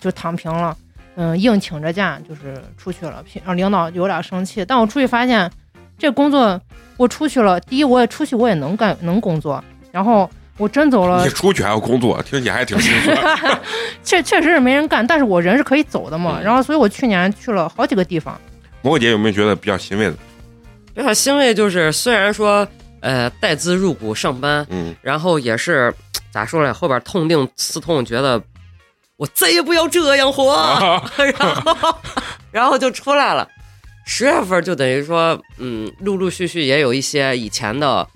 [0.00, 0.76] 就躺平了，
[1.14, 4.64] 嗯，硬请着假就是出去了，让领导有点生气。
[4.64, 5.48] 但我出去发现，
[5.96, 6.60] 这工作
[6.96, 9.62] 我出去了，第一我也出去我也能干能工作，
[9.92, 13.20] 然后我真走了你，出去还要工作，听起来还挺辛苦。
[14.02, 16.38] 确确实是没人干，但是我人是可以走的嘛。
[16.40, 18.36] 嗯然后，所以我去年去了好几个地方。
[18.82, 20.16] 蘑菇姐有没有觉得比较欣慰的？
[20.94, 22.66] 比较欣慰就是，虽然说
[23.00, 25.94] 呃带资入股上班，嗯然后也是
[26.30, 28.42] 咋说呢，后边痛定思痛，觉得
[29.16, 31.98] 我再也不要这样活，啊 然后
[32.50, 33.48] 然后就出来了。
[34.04, 38.06] 十月份就等于说，嗯，陆陆续续也有一些以前的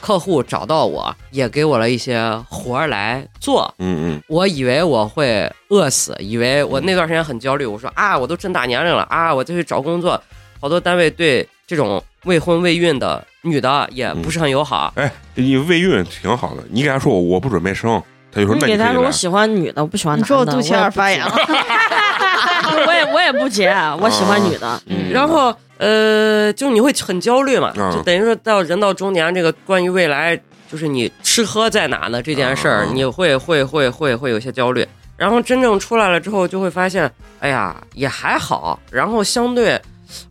[0.00, 3.72] 客户找到我，也给我了一些活儿来做。
[3.78, 7.66] 嗯嗯我以为我会饿死，以为我那段时间很焦虑。
[7.66, 10.20] 我说啊，我都这么大年龄了啊，我再去找工作。
[10.60, 14.92] 好多单位对这种未婚未孕的女的也不是很友好。
[14.96, 19.10] 嗯，哎，你未孕挺好的，你给他说我我不准备生，他就说你那你给他说我。
[19.10, 20.22] 喜欢女的，我不喜欢男的。
[20.22, 21.32] 你说我肚脐眼发炎了，
[22.86, 23.68] 我也我也不结，
[24.00, 24.80] 我喜欢女的。
[24.86, 30.38] 嗯然后呃，就你会很焦虑嘛，嗯就等于说到人到中年，这个关于未来
[30.70, 34.86] 就是你吃喝在哪呢这件事儿，嗯你会会会会会有些焦虑。
[35.16, 37.10] 然后真正出来了之后，就会发现，
[37.40, 38.78] 哎呀，也还好。
[38.88, 39.80] 然后相对，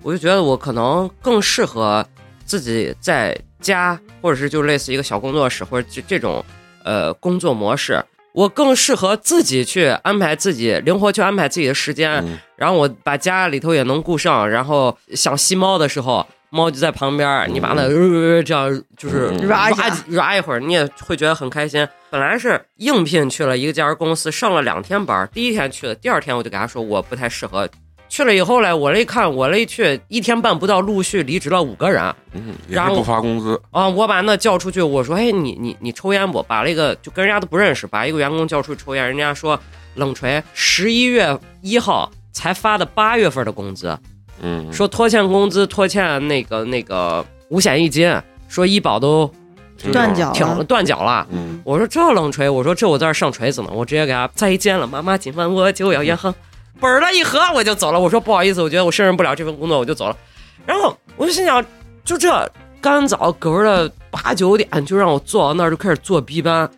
[0.01, 2.05] 我就觉得我可能更适合
[2.45, 6.41] 自己在家，或者是就类似一个小工作室，或者这这种
[6.85, 8.01] 呃工作模式，
[8.37, 12.23] 我更适合自己去安排自己，灵活去安排自己的时间。
[12.23, 21.87] 嗯然后我把家里头也能顾上，然后想吸猫的时候，猫就在旁边，你把它、呃、这样就是嗯抓抓一会儿，你也会觉得很开心。
[22.09, 27.67] 本来是应聘去了一个家公司，上了两天班，第一天去的，第二天我就给他说我不太适合。
[28.09, 32.01] 去了以后嘞，我这一看，我这一去一天半不到，陆续离职了五个人
[32.33, 33.59] 嗯，也然后是不发工资。
[33.71, 33.87] 啊！
[33.87, 39.59] 我把那叫出去，我说：“哎，你你你抽烟不？”把那个就跟人家都不认识，把一个员工叫出去抽烟，人家说
[39.95, 43.97] 冷锤十一月一号才发的八月份的工资，
[44.41, 48.09] 嗯，说拖欠工资、拖欠那个那个五险一金，
[48.47, 49.29] 说医保都
[49.91, 51.27] 断脚挺了断脚了。
[51.31, 56.33] 嗯我说这冷锤，我说这我在这上锤子呢，我直接给他再见了，妈妈今晚我就要烟哼，
[56.79, 57.99] 本儿了一合我就走了。
[57.99, 60.15] 我说不好意思，我觉得我胜任不了这份工作，我就走了。
[60.65, 61.63] 然后我就心想，
[62.03, 66.69] 就这干早狗的八九点就让我坐到那儿就开始做 B 班，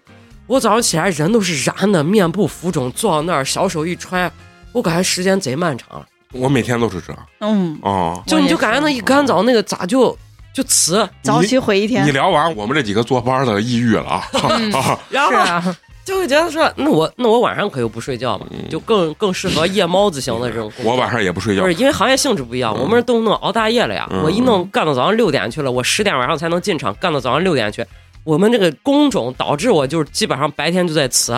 [0.47, 4.31] 我早上起来人都是燃的，面部浮肿，坐到那儿小手一揣，
[4.71, 6.05] 我感觉时间贼漫长。
[6.31, 8.21] 我每天都是这样嗯，啊。
[8.27, 10.15] 就你就感觉那一干早那个咋就
[10.53, 12.11] 就辞，早起毁一天你。
[12.11, 14.23] 聊完，我们这几个坐班的抑郁了啊！
[14.73, 15.77] 啊 然后是啊，
[16.09, 20.91] 就会觉得说，那我那我晚上可又不睡觉嘛，就更更适合夜猫子型的这种工作。
[20.91, 24.07] 我晚上也不睡觉不是，因为行业性质不一样，嗯我们是动不动熬大夜了呀。
[24.11, 27.85] 嗯我一弄干到早上六点去了，我十点晚上才能进场，干到早上六点去。
[28.23, 31.33] 我们这个工种导致我就是基本上白天就在辞，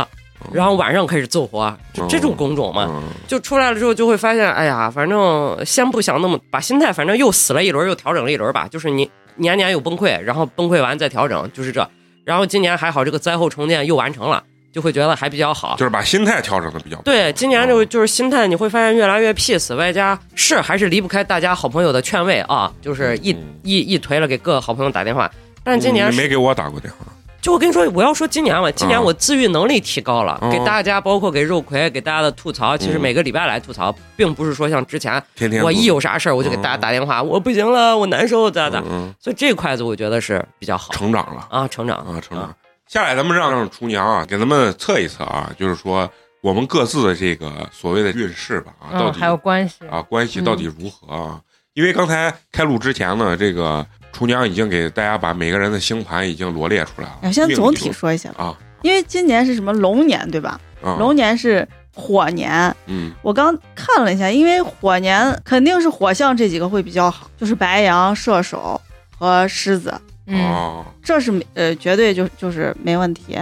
[0.54, 2.88] 然后晚上开始揍活，就这种工种嘛。
[2.90, 8.68] 嗯就出来了之后就会发现，哎呀，反正先不想那么，把心态反正又死了一轮，又调整了一轮吧。
[8.70, 11.86] 就是你年年有崩溃，然后崩溃完再调整，就是这。
[12.24, 15.76] 然后今年还好，这个灾后重建又完成了，就会觉得还比较好。
[15.78, 16.96] 就是把心态调整的比较。
[17.02, 23.60] 对，今年就就是心态，你会发现越来越 peace，外加是还是离不开大家好朋友的劝慰啊，就是一、嗯。
[23.64, 25.30] 一一推了给各个好朋友打电话。
[25.64, 27.06] 但是今年没给我打过电话，
[27.40, 33.02] 就我跟你说，我要说今年嘛，今年嗯我自愈能力提高了，嗯给大家包括给肉葵给大家的吐槽，其实嗯。
[33.02, 38.82] 每个礼拜来吐槽，并不是说像之前天天我一有啥事儿我就给大家打电话，我不行了，我难受咋咋，
[39.20, 40.92] 所以这块子我觉得是比较好。
[40.94, 41.46] 成长了。
[41.52, 41.98] 啊，成长。
[41.98, 42.56] 啊，成长。
[42.92, 51.40] 下来咱们让让厨娘啊给咱们测一测啊，就是说我们各自的这个所谓的运势吧啊，到嗯，底还有关系，啊关系到底如何啊？
[51.74, 57.20] 因为刚才开录之前呢，这个厨娘已经给大家把每个人的星盘已经罗列出来了。
[57.22, 58.54] 哎，先总体说一下，啊。
[58.82, 60.60] 因为今年是什么龙年对吧？
[60.84, 63.14] 啊，龙年是火年，嗯。
[63.22, 68.82] 我刚看了一下，因为火年肯定是火象这几个会比较好，就是白羊、射手
[69.18, 69.94] 和狮子，
[70.28, 73.38] 嗯，哦，这是没呃绝对就就是没问题。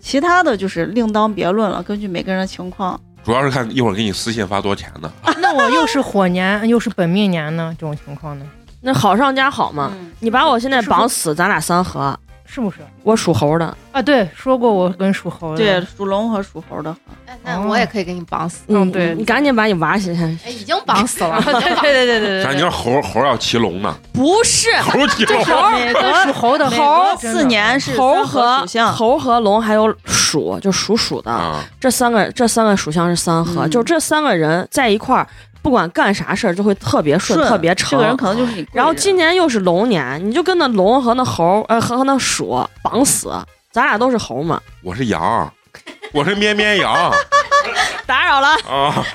[0.00, 2.98] 其他的就是另当别论了，根据每个人的情况。
[3.24, 5.12] 主要是看一会儿给你私信发多少钱呢？
[5.40, 8.44] 那我又是火年， 又是本命年呢，这种情况呢，
[8.80, 9.92] 那好上加好嘛。
[9.94, 12.18] 嗯，你把我现在绑死，咱俩三合。
[12.52, 12.76] 是不是？
[13.02, 16.94] 我属猴的，啊，对，说过我跟属猴的，对，属龙和属猴的，
[17.26, 18.64] 哎那我也可以给你绑死。
[18.68, 20.20] 嗯对你赶紧把你娃写下。
[20.44, 21.40] 哎，已经绑死了。
[21.44, 23.96] 对对对对对对咱你说猴猴要骑龙呢？
[24.12, 35.26] 不是猴骑龙，每对，个属猴的猴四年是猴和属相，猴和龙还有鼠，就属鼠的啊，这三个这三个属相是三合，嗯就这三个人在一块儿，
[35.62, 38.16] 不管干啥事儿就会特别顺，顺特别这个人。
[38.16, 38.66] 可能就是你。
[38.72, 43.32] 然后今年又是龙年，你就跟那龙和那猴，呃，和和那鼠绑死，
[43.70, 44.60] 咱俩都是猴嘛。
[44.82, 45.52] 我是羊，
[46.12, 47.12] 我是绵绵羊
[48.06, 49.06] 打扰了，啊，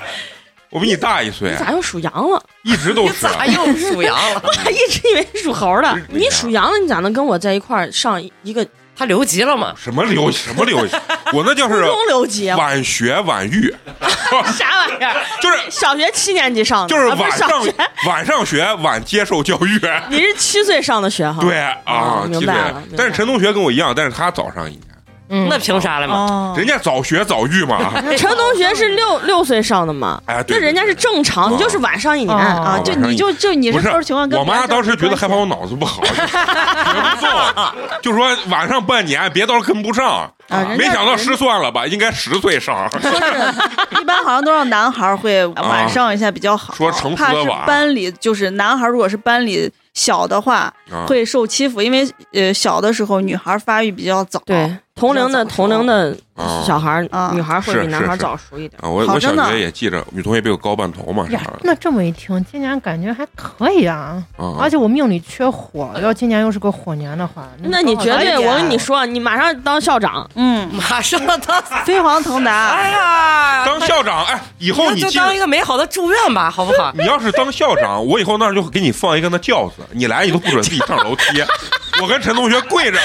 [0.70, 2.42] 我比你大一岁你，咋又属羊了？
[2.62, 3.26] 一直都是。
[3.26, 4.40] 咋又属羊了？
[4.42, 6.00] 我 还一直以为你属猴的。
[6.08, 8.66] 你属羊的，你咋能跟我在一块儿上一个
[8.98, 9.72] 他留级了吗？
[9.80, 10.96] 什么留什么留级？
[11.32, 12.50] 我那叫是中留级？
[12.52, 13.72] 晚学晚育，
[14.58, 15.14] 啥玩意儿？
[15.40, 17.74] 就是小学七年级上的，就是晚上是学，
[18.08, 19.80] 晚上学晚接受教育。
[20.10, 21.38] 你是七岁上的学哈？
[21.40, 22.82] 对啊哦，七岁明白了。
[22.96, 24.82] 但是陈同学跟我一样，但是他早上一年，
[25.30, 26.14] 嗯，那凭啥了嘛？
[26.14, 27.78] 哦，人家早学早育嘛。
[28.16, 30.20] 陈同学是六六岁上的嘛？
[30.26, 32.36] 哎，对，那人家是正常，哦你就是晚上一年。
[32.36, 40.30] 哦啊，就晚上你就就你不是这时候情况跟我妈别人当时觉得害怕我脑子不好，不动， 就说晚上半年，别到时候跟不上。
[40.48, 41.86] 啊，人家没想到失算了吧？
[41.86, 42.88] 应该十岁上。
[42.90, 43.16] 说是
[44.00, 56.62] 一般好像都让男孩儿会晚上一下比较好，说成熟怕是的晚班里就是男孩儿如果是班里小的话啊会受欺负，因为呃小的时候女孩儿发育比较早，对，同龄的同龄的啊。
[56.66, 57.00] 小孩
[57.32, 58.78] 女孩儿会比男孩儿早熟一点。
[58.82, 61.26] 啊，我我小学也记着，女同学比我高半头嘛，
[61.62, 64.56] 那这么一听，今年感觉还可以啊，啊。
[64.60, 76.92] 而且我命里缺火，要今年又是个火年的话，那你绝对，我跟你说，你马上当校长，嗯，马上当，飞黄腾达，哎呀，当校长，哎，以后你就当一个美好的祝愿吧，好不好？
[76.98, 81.42] 你要是当校长，我以后那儿就给你放一个那轿子，你来你都不准自己上楼梯，
[82.02, 82.98] 我跟陈同学跪着，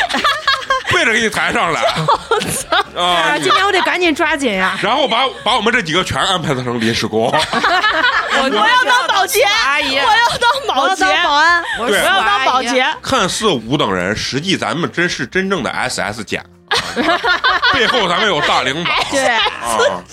[0.94, 1.82] 跪着给你抬上来。
[2.96, 4.78] 啊啊，今天我得赶紧抓紧呀！
[4.82, 12.00] 然后把把我们这几个全安排成临时工， 我我要当保洁，阿姨，我要当保洁，当保安，对。
[12.00, 12.86] 我要当保洁。
[13.02, 16.78] 看似五等人，实际咱们真是真正的 SS 检，啊
[17.74, 20.04] 背后咱们有大领导，对，啊，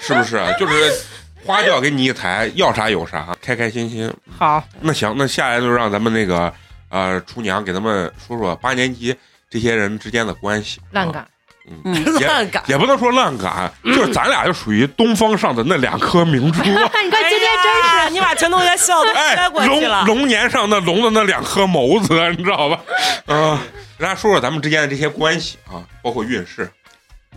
[0.00, 0.40] 是不是？
[0.58, 0.92] 就是
[1.44, 4.12] 花轿给你一抬，要啥有啥，开开心心。
[4.38, 6.52] 好，那行，那下来就让咱们那个
[6.90, 9.16] 呃厨娘给咱们说说八年级
[9.50, 10.80] 这些人之间的关系。
[10.80, 11.26] 啊烂感，
[11.84, 12.62] 嗯，也 烂感。
[12.68, 16.62] 也不能说烂感，就是咱俩就属于东方上的那两颗明珠。
[16.64, 16.90] 你看
[17.28, 20.18] 今天真是你把陈同学笑的摔，过去了龙。
[20.18, 22.80] 龙年上那龙的那两颗眸子，你知道吧？
[23.26, 23.58] 嗯、
[23.98, 26.70] 大家说说咱们之间的这些关系啊，包括运势。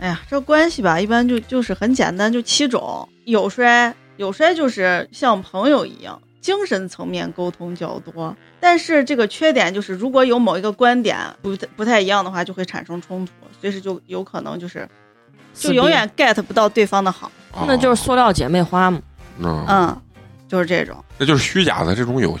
[0.00, 3.08] 哎呀，这关系吧，一般就就是很简单，就七种。
[3.26, 8.36] 有衰，有衰就是像朋友一样，精神层面沟通较多。
[8.60, 14.86] 但是这个缺点就是，如果有某一个观点不太不太一样的话，就会产生冲突，随时就有可能就是
[15.54, 17.32] 就永远 get 不到对方的好。
[17.50, 19.00] 啊那就是塑料姐妹花嘛，
[19.38, 20.02] 嗯，嗯，
[20.46, 22.36] 就是这种，那就是虚假的这种友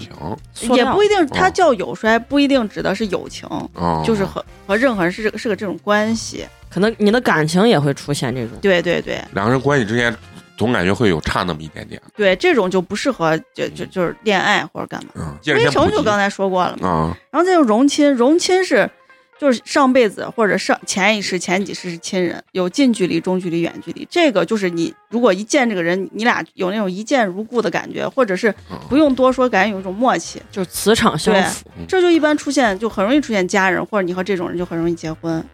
[0.52, 6.46] 情也不一定，它哦叫友衰，不一定指的是友情，啊，就是和和任何人是这个是个这种关系。
[6.68, 8.58] 可能你的感情也会出现这种。
[8.60, 10.14] 对对对两个人关系之间
[10.56, 12.00] 总感觉会有差那么一点点。
[12.16, 15.10] 对，这种就不适合就就就是恋爱或者干嘛。
[15.16, 16.88] 嗯，接着微先普及城就刚才说过了嘛。
[16.88, 18.88] 啊，然后再就是荣亲，荣亲是
[19.36, 24.06] 就是上辈子或者上前一世、前几世是亲人，有近距离、中距离、远距离。
[24.08, 35.44] 这个就是你如果一见这个人，你俩有那种一见如故的感觉，或者是嗯不用多说，感觉有一种默契，就是磁场相符，这就一般出现，就很容易出现家人，或者你和这种人就很容易结婚。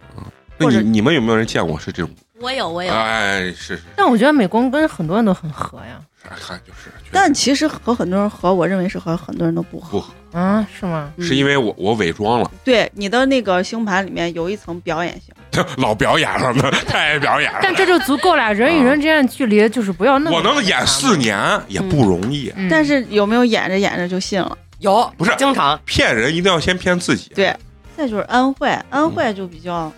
[0.59, 2.11] 那或者你你们有没有人见过是这种？
[2.41, 6.01] 我有我有，哎，是是，但我觉得美工跟很多人都很合呀。
[6.23, 9.91] 看就是，但其实和很多人合，我认为是和很多人都不合。
[9.93, 11.11] 不合啊，是吗？
[11.17, 15.35] 嗯是因为我我伪装了，对你的那个星盘里面有一层表演性，
[15.79, 17.59] 老表演了呢， 太爱表演了。
[17.63, 20.37] 但这就足够了，人与人之间的距离就是不要那么。
[20.37, 24.57] 我能演四，年也不容易，嗯但是有没有演着演着就信了？
[24.79, 27.33] 有不是经常骗人一定要先骗自己。
[27.35, 27.55] 对，
[27.97, 29.91] 再就是安徽，安徽就比较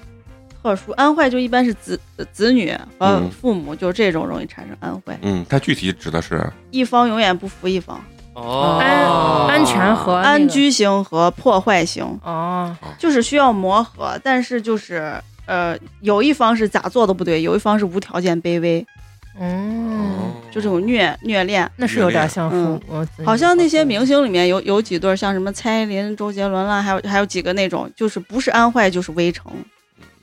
[0.62, 1.98] 特殊，安坏就一般是子
[2.32, 3.30] 子女和嗯。
[3.30, 6.48] 父母，就是这种容易产生安坏，嗯，它具体指的是？
[6.70, 8.00] 一方永远不服一方，
[8.34, 8.78] 哦。
[8.80, 10.28] 安安全和那个。
[10.28, 15.14] 安居型和破坏型，哦，就是需要磨合，但是就是
[15.46, 18.86] 呃，有一方是咋做都不对，有一方是无条件卑微，
[19.40, 20.14] 嗯，
[20.52, 21.68] 就这种虐虐恋。
[21.76, 22.80] 那是有点像父嗯。
[22.88, 29.52] 母好像那些明星里面有有几对，像什么蔡依林、周杰伦啦，还有还有几个那种，就是不是安坏就是危城，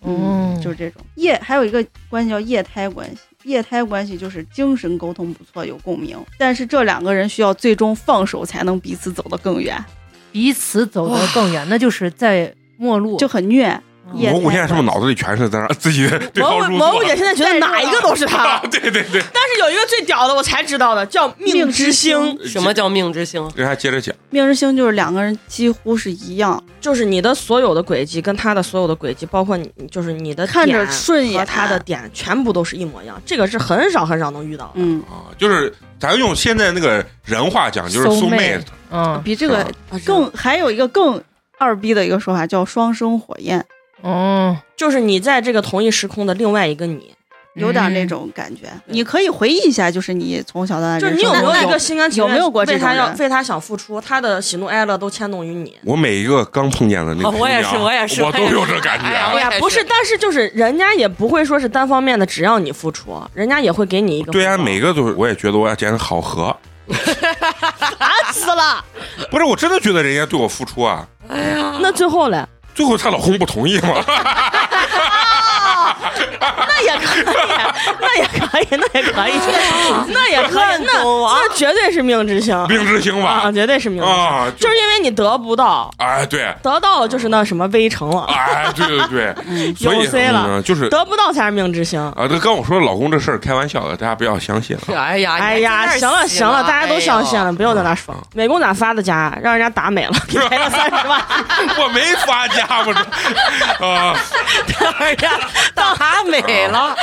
[0.03, 1.01] 嗯就是这种。
[1.15, 1.37] 液。
[1.43, 9.83] 还有一个关系叫液胎关系，液胎关系就是精神沟通不错，有共鸣，但是这两个人需要最终放手才能彼此走得更远，
[10.31, 13.17] 彼此走得更远，那就是在陌路。
[13.17, 13.81] 就很虐。
[14.13, 17.15] 蘑菇现在是不是脑子里全是在那自己 对号蘑菇入蘑菇姐？
[17.15, 23.49] 现在觉得哪一个都是他， 对对对，但是有一个最屌的，我才知道的，叫命之星，什么叫命之星？
[23.55, 24.15] 给他接着讲。
[24.29, 33.21] 命之星就是两个人几乎是一样，就是你的所有的轨迹跟他的所有的轨迹，包括你就是你的看着顺眼和他的点，全部都是一模一样。
[33.25, 34.71] 这个是很少很少能遇到的。
[34.75, 39.57] 嗯，啊，就是咱用现在那个人话讲，就是 Soul soul mate mate 嗯比这个
[39.89, 41.21] 啊更还有一个更
[41.57, 43.63] 二逼的一个说法叫双生火焰，
[44.01, 47.13] 哦，就是你在这个同一时空的另外一个你，
[47.55, 48.63] 有点那种感觉。
[48.85, 55.75] 你可以回忆一下，就是你从小到大就是你有没有一个心甘情愿有没有过为他要为他想付出，他的喜怒哀乐都牵动于你。
[55.83, 59.05] 我每一个刚碰见的那个哦我也是我也是我都有这感觉。
[59.05, 66.55] 哎呀不是，但是就是人家也不会说是单方面的，只要你付出，人家也会给你一个对呀、每个都是，我也觉得我要简直好合。
[66.89, 68.83] 烦死了。
[69.29, 72.43] 不是，我真的觉得人家对我付出啊，哎呀那最后嘞，
[72.79, 73.89] 最后她老公不同意吗。
[76.39, 77.23] 那也可以，
[77.99, 79.33] 那也可以，那也可以，
[80.13, 91.99] 那也可以，那那绝对是命之星命之星吧啊，绝对是命之星，啊，就就是因为你得不到，哎对，得到了就是那什么微成了，哎对对对， 所以有 C 了嗯，就是得不到才是命之星。
[92.15, 94.97] 啊，这跟我说老公这事儿开玩笑的，大家不要相信了。
[94.99, 98.21] 哎呀，哎呀，行了行了，大家都相信了，不要在那说嗯。
[98.33, 101.21] 美工咋发的家，让人家打美了，给赔了三十万。
[101.77, 102.93] 我没发家嘛，
[103.79, 104.15] 这啊，
[104.99, 105.31] 哎呀，
[105.73, 106.95] 打美了，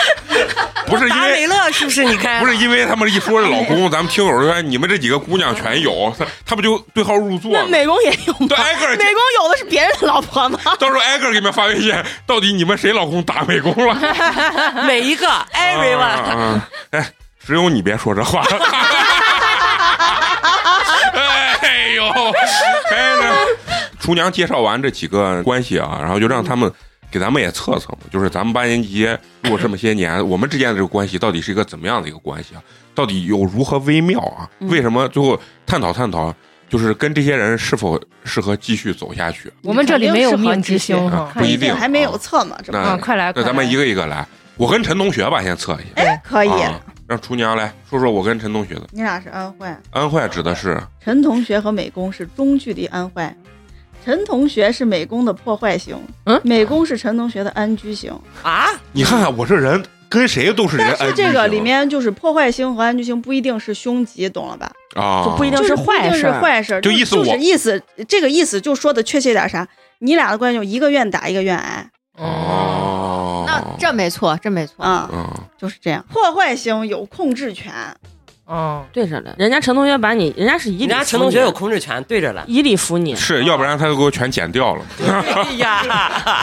[0.86, 2.04] 不是因为打美乐是不是？
[2.04, 7.60] 你看，不是因为他们一说这老公，咱们听友说你们这几个姑娘全有，他他不就对号入座了？
[7.62, 8.46] 那美工也有吗？
[8.48, 10.58] 对挨个 美工有的是别人的老婆吗？
[10.78, 11.94] 到时候挨个给你们发微信，
[12.26, 13.94] 到底你们谁老公打美工了
[14.86, 17.10] 每一个啊 everyone，啊哎，
[17.44, 18.42] 只有你别说这话。
[21.12, 22.04] 哎呦，
[22.90, 23.34] 哎呢，
[23.98, 26.70] 厨娘介绍完这几个关系啊，然后就让他们
[27.10, 29.08] 给咱们也测测嘛，就是咱们八年级
[29.48, 32.62] 过这么些年，我们之间的这个关系到底是一个怎么样的一个关系啊？
[32.94, 34.48] 到底有如何微妙啊？
[34.60, 36.34] 为什么最后探讨探讨，
[36.68, 39.52] 就是跟这些人是否适合继续走下去？
[39.62, 46.02] 我们这里没有命之星啊，不一定还没有测嘛，这不那啊，快来，快来那咱们一个一个来，我跟陈同学吧，先测一下。
[46.02, 46.48] 哎可以。
[46.48, 53.32] 啊，让厨娘来说说我跟陈同学的你俩是安坏，安坏，指的是陈同学和美工是中距离安坏，
[54.06, 58.16] 陈同学是美工的破坏型，嗯美工是陈同学的安居型。
[58.44, 64.70] 啊，你看看我这人跟谁都是人但是安居型这个里面就是破坏型和安居型不一定是凶吉，懂了吧？
[64.94, 69.66] 啊，就不一定是不一定是坏事儿坏事，就就意思我就是意思这个意思就说的确切点啥？
[69.98, 74.84] 你俩的关系就一个愿打一个愿挨哦，那这没错，这没错。
[74.84, 76.04] 啊、嗯，就是这样。
[76.08, 77.72] 破坏型有控制权，
[78.46, 82.44] 哦，对着了，人家陈同学把你，人家是以人理服家陈同学有控制权，对着了。
[82.46, 85.82] 以理服你，是要不然他就给我全剪掉了 哎呀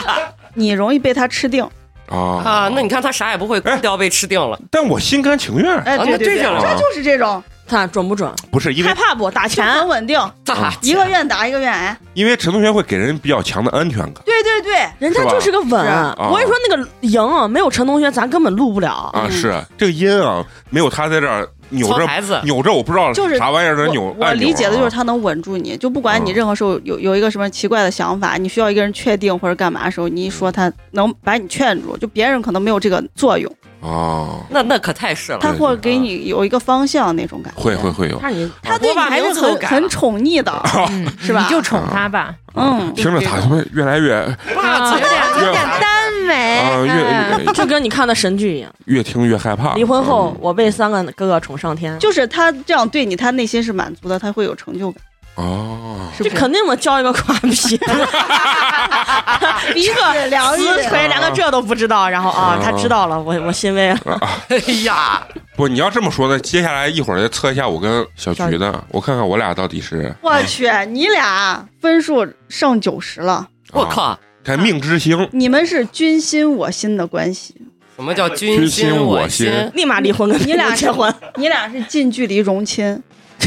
[0.54, 1.64] 你容易被他吃定。
[2.06, 4.58] 啊啊，那你看他啥也不会，空调被吃定了。
[4.70, 8.30] 但我心甘情愿，哎，啊对对对，那对上了这就是这种看准不准？
[8.50, 9.30] 不是因为害怕不？
[9.30, 11.96] 打就钱很稳定， 咋一个愿打一个愿挨。
[12.14, 14.14] 因为陈同学会给人比较强的安全感。
[14.24, 15.80] 对对对，人家就是个稳。
[15.86, 16.14] 啊。
[16.18, 19.10] 我跟你说，那个赢啊，没有陈同学，咱根本录不了。
[19.12, 24.14] 啊，是这个音啊，没有他在这儿扭着操孩子，扭着，我不知道就是啥玩意儿的扭我。
[24.18, 26.34] 我理解的就是啊他能稳住你，就不管你嗯。
[26.34, 35.38] 任何时候有有一个什么奇怪的想法，你需要一个人确定或者干嘛的时候，你一说他能把你劝住，就别人可能没有这个作用，哦，那那可太是了。
[35.40, 37.60] 他会给你有一个方向那种感觉。
[37.60, 38.20] 会会会有，
[38.62, 40.52] 他对你还是很很宠溺的，
[40.90, 41.42] 嗯， 是吧？
[41.42, 48.70] 你就宠他吧，嗯，听着他他妈越来越啊，有点有点耽美啊，越就跟你看的神剧一样。
[48.86, 49.74] 越听越害怕。
[49.74, 55.02] 离婚后，我被三个哥哥宠上天，就是他这样对你，他内心是满足的，他会有成就感，
[55.34, 55.80] 哦？
[56.16, 57.74] 这肯定能交一个瓜皮，
[59.74, 64.20] 一个疗愈死锤，连个这都不知道，然后啊，他知道了，我我欣慰了。
[64.48, 65.26] 哎呀，
[65.56, 77.56] 不，你要这么说呢，接下来一会儿再测一下我跟小菊的，我看看我俩到底是我去，你俩分数上九十了，我靠，看命之星，你们是君心我心的关系，
[77.96, 79.50] 什么叫君君心我我心。
[79.74, 83.02] 立马离婚，跟你俩结婚，你俩是近距离融亲，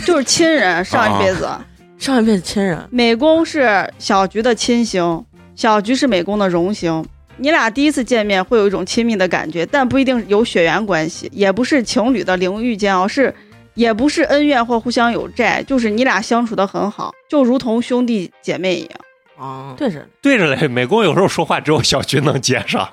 [0.06, 1.50] 就是亲人，上一辈子。
[1.98, 5.26] 上一辈子亲人，美工是小菊的亲星，
[5.56, 7.04] 小菊是美工的荣星。
[7.38, 13.34] 你俩第一次见面会有一种亲密的感觉，但不一定有血缘关系，也不是情侣的灵遇煎熬，是
[13.74, 18.92] 也不是恩怨或互相有债，就是你俩相处的很好，就如同兄弟姐妹一样。
[19.38, 22.90] 啊，对着对着嘞，美工有时候说话只有小菊能接上，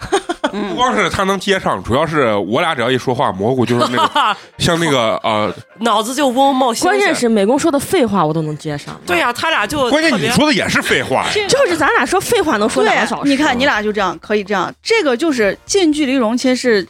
[0.69, 6.91] 不光是他能接上，主要是我俩只要一说话，蘑菇就是那个 像那个呃，脑子就嗡冒星星。
[6.91, 11.31] 关键是美工说的废话我都能接上，对呀、他俩就关键你说的也是废话呀。
[11.49, 13.29] 就是咱俩说废话能说两个小时。
[13.29, 16.87] 你看你俩就这样，可以这样，这个就是近距离融亲是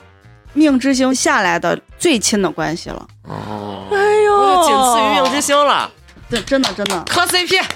[0.53, 3.97] 命之星下来的最亲的关系了，哦，哎
[4.31, 5.91] 我就仅次于，命之星了，
[6.29, 7.03] 对真的真的。
[7.09, 7.67] 磕 CP 哎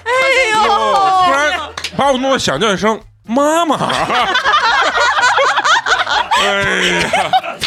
[0.53, 0.63] 呦。
[1.27, 1.61] 突然
[1.97, 3.77] 把我弄得想叫一声妈妈。
[6.41, 7.11] 哎呀！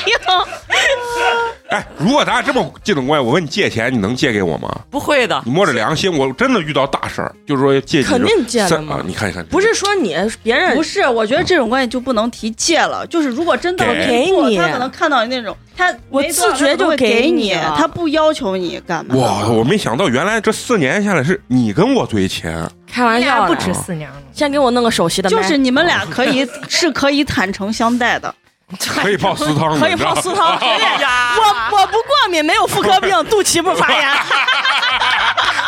[1.70, 4.70] 哎，如果咱俩这么这种关系，我问你借钱，你能借给我吗？
[4.90, 9.04] 不会的，你摸着良心，我真的遇到大事儿，就是说借你肯定借的嘛三啊！
[9.08, 13.08] 你看，一看，不是说你别人不是，我觉得这种关系就不能提借了。
[13.08, 19.16] 就是如果真的给给你他可能看到你那种，他我自觉就会给给你他不要求你干嘛。
[19.16, 24.18] 哇，我没想到原来这四年下来是你跟我堆钱，开玩笑的不止四年了。
[24.34, 28.34] 先给我弄个首席的麦，就是你们俩可以是可以坦诚相待的。
[28.80, 30.70] 可以泡私汤的，可以泡私汤，可以。
[30.70, 34.08] 我我不过敏，没有妇科病，肚脐不发炎。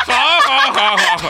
[0.06, 1.30] 好好好好好。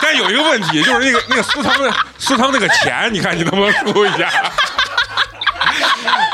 [0.00, 4.28] 但有一个问题，就是那个那个私汤的私汤那个钱，你看你能不能出一下？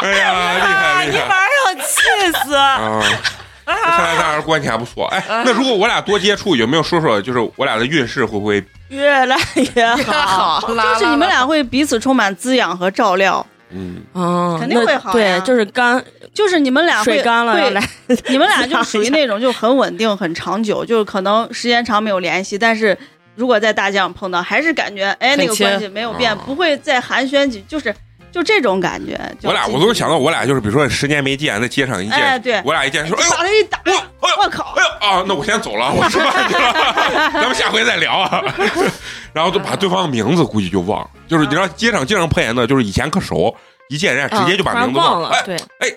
[0.03, 1.07] 哎呀，厉害厉害！
[1.07, 1.93] 你把人要气
[2.45, 2.55] 死！
[2.55, 3.01] 啊，
[3.65, 5.07] 看来咱俩关系还不错。
[5.07, 8.63] 哎，那如果我俩多接触，有没有说说，就是我俩的运势会不会？
[8.89, 9.37] 越来
[9.75, 16.03] 越好， 就是你们俩会彼此充满滋养和照料，嗯，嗯，肯定会好呀对，就是干
[16.35, 17.89] 就是你们俩会水干了要会来，
[18.29, 22.97] 你们俩就属于 那种就很稳定、很长久，就是可能时间长没有联系，但是
[23.35, 27.95] 如果在大街上碰到，还是感觉哎那个关系没有变，啊不会再寒暄几，就是
[28.31, 29.19] 就这种感觉。
[29.43, 33.93] 我俩我都想到我俩就是，比如说十年没见，在街上一见，哎对我俩一见说，哎呦，打了一打，我
[34.29, 34.75] 哎呦我靠！
[34.77, 36.73] 哎呦啊，那我先走了，我吃饭去了，
[37.35, 38.43] 咱们下回再聊啊。
[39.35, 43.57] 然后就把对方的名字估计就忘了，就是你知道街上经常碰见的，就是以前可熟，
[43.89, 45.33] 一见人家直接就把名字忘了。
[45.47, 45.89] 对，哎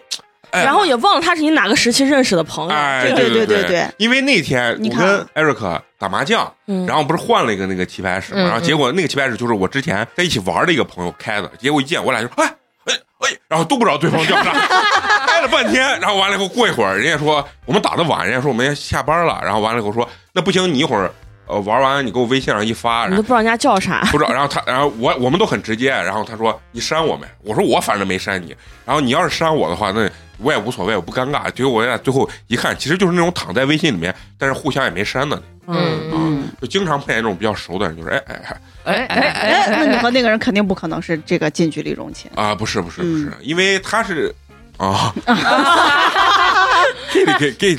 [0.51, 0.63] 哎。
[0.63, 2.71] 然后也忘了他是你哪个时期认识的朋友。
[2.73, 3.87] 哎，对对对对对对。
[3.97, 6.85] 因为那天我跟艾瑞克打麻将，嗯。
[6.85, 12.45] 然后不是换了一个那个棋牌室嘛，嗯然后结果那个棋牌室就是我之前在一起玩的一个朋友开的，结果一见我俩就哎
[12.85, 14.53] 哎哎， 然后都不知道对方叫啥，
[15.27, 21.11] 开了半天，然后完了以后过一会儿，人家说我们打的晚，人家说我们下班了，然后完了以后说那不行，你一会儿
[21.47, 27.27] 呃玩完你给我微信上一发，然后你都不知道人家叫啥， 不知道，然后他，然后我我们都很直接，然后他说你删我没？
[27.43, 31.49] 我说我反正没删你，然后你要是删我的话，那我也无所谓，我不尴尬。
[31.51, 35.77] 结果我俩最后一看，其实就是那种躺在微信里面，但是互相也没删的，嗯
[36.11, 38.35] 嗯，就经常碰见这种比较熟的人，就是哎哎
[38.83, 42.29] 哎哎哎哎哎，那你和那个人肯定不可能是这个近距离融亲。
[42.35, 44.33] 啊，不是不是不嗯是，因为他是
[44.77, 45.13] 啊，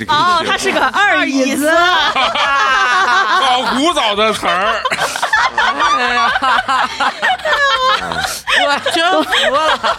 [0.09, 4.83] 哦，他是个二椅子，好古早的词儿，
[8.65, 9.99] 我真服了。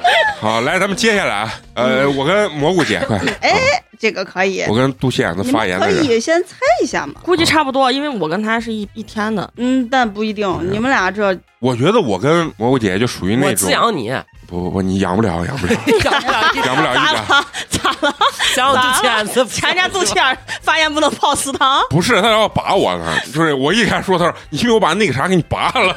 [0.40, 3.58] 好，来咱们接下来啊，呃，我跟蘑菇姐快，哎，
[3.98, 7.14] 这个可以我，跟杜谢眼子你们可发言的人，以先猜一下嘛。
[7.22, 9.50] 估计差不多，因为我跟他是一一天的。
[9.56, 14.12] 嗯，但不一定，你们俩这我觉得我跟蘑菇姐就属于那我种滋养你，
[14.46, 15.72] 不不不，你养不了养不了。
[16.04, 17.34] 养不了 一 养不了一咋个。
[17.34, 17.46] 了？
[17.68, 18.14] 咋了？
[18.54, 21.80] 想我肚脐眼子，前家肚脐眼发炎不能泡食堂。
[21.90, 25.96] 不是他要拔我呢，就是我一开始说，他说你信不信我把那个啥给你拔了，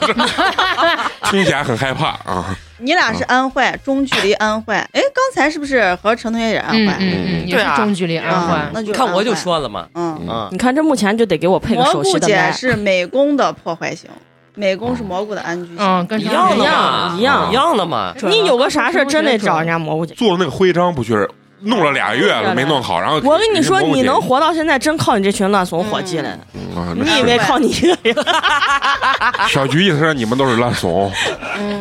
[1.29, 2.57] 听起来很害怕啊。
[2.81, 4.73] 你俩是安徽，中距离安徽。
[4.73, 6.93] 哎，刚才是不是和陈同学也是安嗯徽？
[6.99, 8.53] 嗯嗯，也对啊是中距离安徽。
[8.53, 14.09] 啊那就看我就，说了嘛，嗯，嗯，你看这目前就得给我配个蘑首席菇姐的，是美工的破坏型，
[14.55, 15.77] 美工是蘑菇的安居型。
[15.79, 18.13] 嗯，跟一样的一嘛，样一样一样的嘛。
[18.23, 20.13] 你有个啥事儿真得找人家蘑菇姐。
[20.15, 21.29] 做的那个徽章不就是
[21.61, 26.79] 弄了俩月了没弄好，然后我跟你说，你能活到现在，真靠你这群乱怂伙计来的。
[26.79, 26.93] 啊？
[26.97, 28.15] 那是你以为靠你一个人？
[29.49, 31.11] 小菊意思是你们都是烂怂，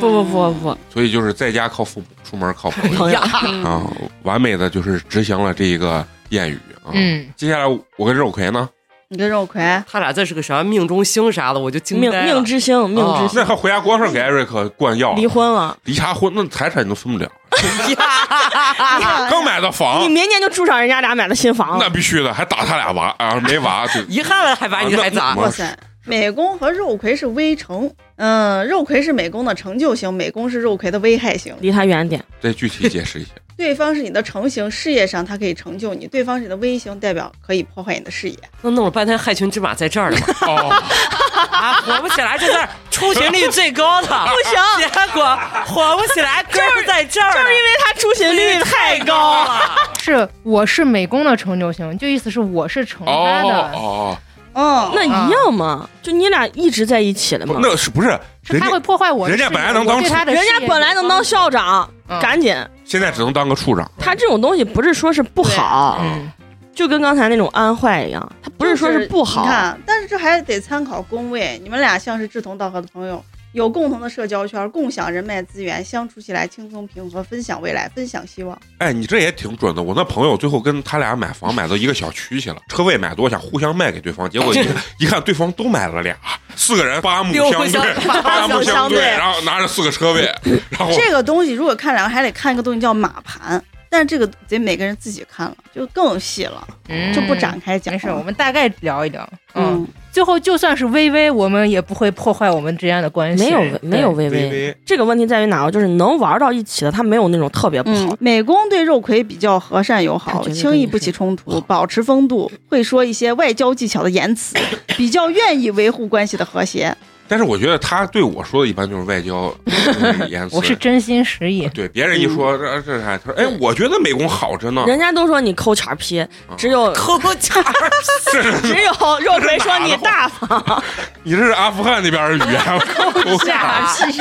[0.01, 2.97] 不不不不，所以就是在家靠父母，出门靠朋友。
[2.99, 3.83] 朋友，啊，
[4.23, 6.91] 完美的就是执行了这一个谚语啊。
[6.93, 7.65] 嗯，接下来
[7.97, 8.69] 我跟肉葵呢，
[9.13, 12.33] 你跟肉葵，他俩这是个啥命中星啥的，我就惊命呆了。
[12.33, 15.77] 命之星，命之星，那还回家光上给艾瑞克灌药，离婚了。
[15.83, 16.33] 离啥婚？
[16.33, 17.29] 那财产你都分不了，
[19.29, 25.31] 刚买的房你，明年就住上人家俩买的新房那必须的，还打他俩娃啊，没娃就遗憾了，还把你还咋？
[25.31, 27.93] 啊哇塞，美工和肉葵是微成，
[28.23, 31.57] 嗯，肉魁是美工的成就型，美工是肉魁的危害型。
[31.61, 32.23] 离他远点。
[32.39, 33.31] 再具体解释一下。
[33.57, 38.37] 对方是你的成型，事业上他可以成就你；对方是你的微型，代表可以破坏你的事业。
[38.63, 40.71] 那弄了半天害群之马在这儿呢嘛，哦，
[41.53, 49.61] 啊，火不起来就在这儿出勤率最高的， 不行结果火不起来，就是在这儿，就是因为他出勤率太高了。
[50.03, 54.19] 是我是美工的成就型，就意思是我是成他哦的，哦
[54.55, 57.61] 嗯，那一样嘛，就你俩一直在一起了哦，嘛。
[57.63, 62.57] 那是不是人家是他会破坏我的人家事业本来能当我对他的人事业家本来能当校长，嗯赶紧。
[62.85, 63.89] 现在只能当个处长？
[63.99, 66.31] 他这种东西不是说是不好，嗯，
[66.75, 69.49] 就跟刚才那种安坏一样，他不是说是不好你。
[69.49, 71.61] 看，但是这还得参考工位。
[71.63, 78.57] 你们俩像是志同道合的朋友，有共同的社交圈，共享人脉资源，相处起来轻松平和，分享未来，分享希望。
[78.79, 79.83] 哎，你这也挺准的。
[79.83, 86.17] 我那朋友最后跟他俩买房买到一个小区去了，车位买多想互相卖给对方，结果一看 一看对方都买了俩，
[86.55, 90.33] 四个人八目六相对，八目相相对然后拿着四个车位，
[90.71, 97.99] 然后这个东西如果看两个，还得看一个东西叫马盘，但是这个得每个人自己看了，就更细了，嗯就不展开讲了。
[97.99, 99.29] 没事，我们大概聊一聊。
[99.55, 103.45] 嗯，嗯，最后就算是微微，我们也不会破坏我们之间的关系。
[103.45, 105.69] 没有没有微微，这个问题在于哪？
[105.69, 114.57] 就是能玩到一起的，他没有那种特别不好嗯。，美工对肉葵比较和善友好，轻易不起冲突，保持风度，会说一些外交技巧的言辞，
[114.97, 116.97] 比较愿意维护关系的和谐。
[117.31, 120.57] 但是我觉得他对我说的一般就是外交 嗯言辞。
[120.57, 121.69] 我是真心实意。
[121.69, 124.83] 对别人一说这这啥，他说哎，我觉得美工好着呢。
[124.89, 126.27] 人家都说你抠钱儿批，
[126.57, 127.91] 只有 抠钱儿，
[128.63, 130.83] 只有肉魁说你大方。
[131.23, 132.61] 你这是阿富汗那边的语言，
[132.95, 134.21] 抠茬皮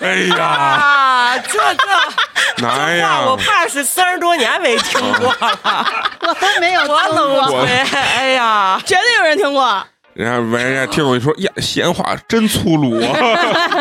[0.00, 3.36] 哎呀，啊，这这难这话我！
[3.36, 5.86] 怕是三十多年没听过了，
[6.22, 7.66] 我都没有我冷听过我，
[8.16, 9.84] 哎呀，绝对有人听过。
[10.14, 13.18] 人家闻人家听我一说呀，闲话真粗鲁啊，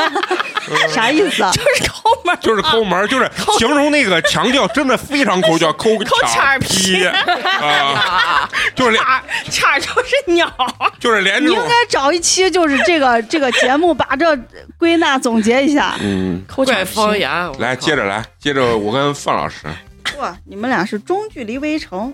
[0.90, 1.52] 啥意思啊？
[1.52, 3.30] 就是抠门儿，就是抠门儿，就是
[3.60, 9.04] 形容那个强调真的非常抠，叫抠 抠掐掐儿批 啊，就是连
[9.52, 10.52] 叉叉就是鸟。
[11.00, 14.36] 就是连你应该找一期就是这个这个节目，把这
[14.78, 15.96] 归纳总结一下。
[16.02, 17.30] 嗯，怪方言，
[17.60, 19.68] 来接着来，接着我跟范老师，
[20.18, 22.12] 哇，你们俩是中距离围城，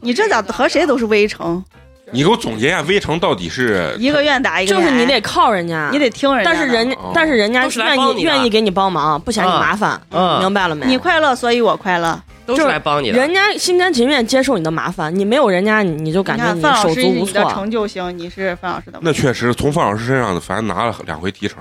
[0.00, 1.64] 你这咋和谁都是围城？
[2.12, 10.86] 你给我总结一下微城到底是一个愿打一个愿挨就是你得靠人家，你得听人家，但是人哦但是人家愿意愿意给你帮忙，不嫌你麻烦，嗯明白了没？
[10.86, 12.20] 你快乐，所以我快乐。
[12.44, 13.16] 都是来帮你的。
[13.16, 17.52] 人家心甘情愿接受你的麻烦，你没有人家，你你就感觉你手足无师你的措。
[17.52, 18.98] 成就型，你是范老师的。
[19.00, 21.58] 那确实从范老师身上，反正拿了两回提成。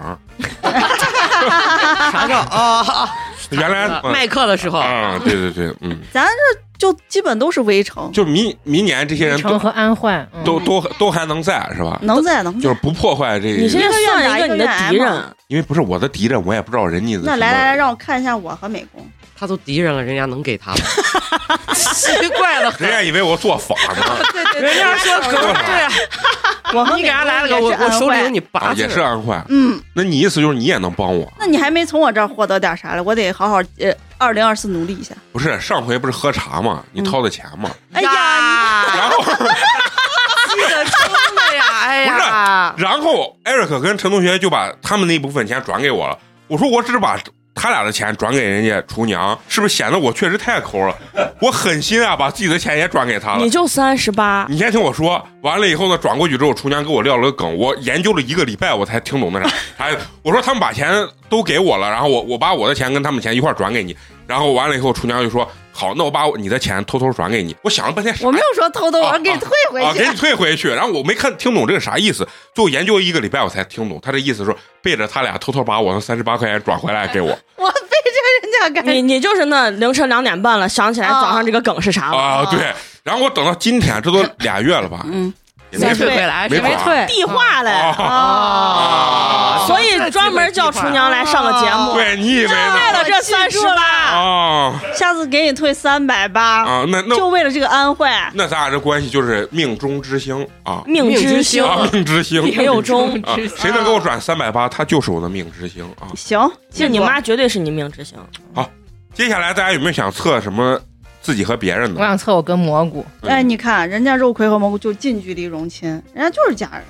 [2.12, 3.08] 啥叫 啊？
[3.52, 12.00] 原来嗯麦课的时候，啊，对对对，嗯，咱这就基本都是围城，就明明年这些人都和安焕，嗯都都都还能在是吧？
[12.02, 12.60] 能在能在。
[12.60, 19.08] 就是不破坏这你现在算一个你的敌人，因为不是我的敌人，我也不知道人家那来来来，让我看一下我和美工。
[19.38, 20.78] 他都敌人了，人家能给他吗？
[21.74, 29.44] 奇怪了，人家以为我做法呢，对对人家说狗对，我和你给他来了个我我手里有你八啊，字也是安坏。
[29.50, 31.32] 嗯，那你意思就是你也能帮我？
[31.40, 33.04] 那你还没从我这儿获得点啥呢？
[33.04, 35.16] 我得好好呃，二零二四努力一下。
[35.32, 36.84] 不是上回不是喝茶吗？
[36.92, 37.72] 你掏的钱吗？
[37.92, 46.16] 哎呀，然后记得充的呀，哎呀，然后艾瑞克跟陈同学就把他们那部分钱转给我了。
[46.48, 47.18] 我说我只是把
[47.54, 50.96] 他俩的钱转给人家厨娘，是不是显得我确实太抠了？
[51.42, 53.50] 我狠心啊，把自己的钱也转给他了你。
[53.50, 59.56] 就三十八，你先听我说，完了以后呢，转过去之后，厨娘给我撂了个梗，我研究了一个礼拜，我才听懂那啥。
[59.78, 60.92] 哎，我说他们把钱
[61.30, 63.96] 都给我了，然后我我把我的钱跟他们钱一块转给你，
[64.32, 67.54] 然后完了以后，厨娘就说好，那我把我你的钱偷偷转给你。
[67.64, 70.08] 我想了半天，我没有说偷偷，我给你退回啊，去给。
[70.08, 70.70] 你退回去。
[70.70, 72.26] 然后我没看听懂这个啥意思，
[72.56, 77.28] 最后研究一个礼拜我才听懂，他这意思是背着他俩偷偷把我那三十八块钱转回来给我
[77.58, 78.96] 我背着人家干。
[78.96, 82.18] 你你就是那凌晨两点半了，想起来早上这个梗是啥了？
[82.18, 82.74] 啊，对。
[83.04, 85.41] 然后我等到今天，这都俩月了吧，嗯，也
[85.72, 92.92] 没没退回来没退，地化嘞，啊所以专门叫厨娘来上个节目，对你以为为？
[92.92, 98.30] 了这三十八，啊下次给你退三百八，啊，那那就为了这个安坏。
[98.34, 100.84] 那咱俩这关系就是命中之星啊。
[100.86, 102.44] 命之星啊，命之星。
[102.58, 106.12] 没有中，啊，谁能给我转三百八，他就是我的命之星啊。
[106.16, 108.18] 行，就你妈绝对是你命之星。
[108.54, 108.70] 好
[109.14, 110.80] 接下来大家有没有想测什么
[111.22, 112.02] 自己和别人的。
[112.02, 112.06] 我？
[112.06, 116.84] 想测我跟蘑菇，哎，你看人家肉葵和蘑菇就近距离融亲，人家就是家人，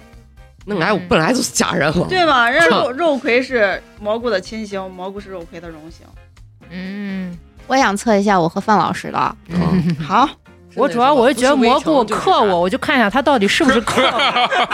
[0.65, 2.47] 那俺本来就是家人了，对吧？
[2.51, 6.05] 人家肉肉葵是蘑菇的亲型，蘑菇是肉葵的荣型。
[6.69, 9.95] 嗯，我想测一下我和范老师的，嗯。
[9.95, 10.29] 好，
[10.75, 12.61] 我主要我就觉得蘑菇克我。
[12.61, 14.19] 我，就看一下他到底是不是克我，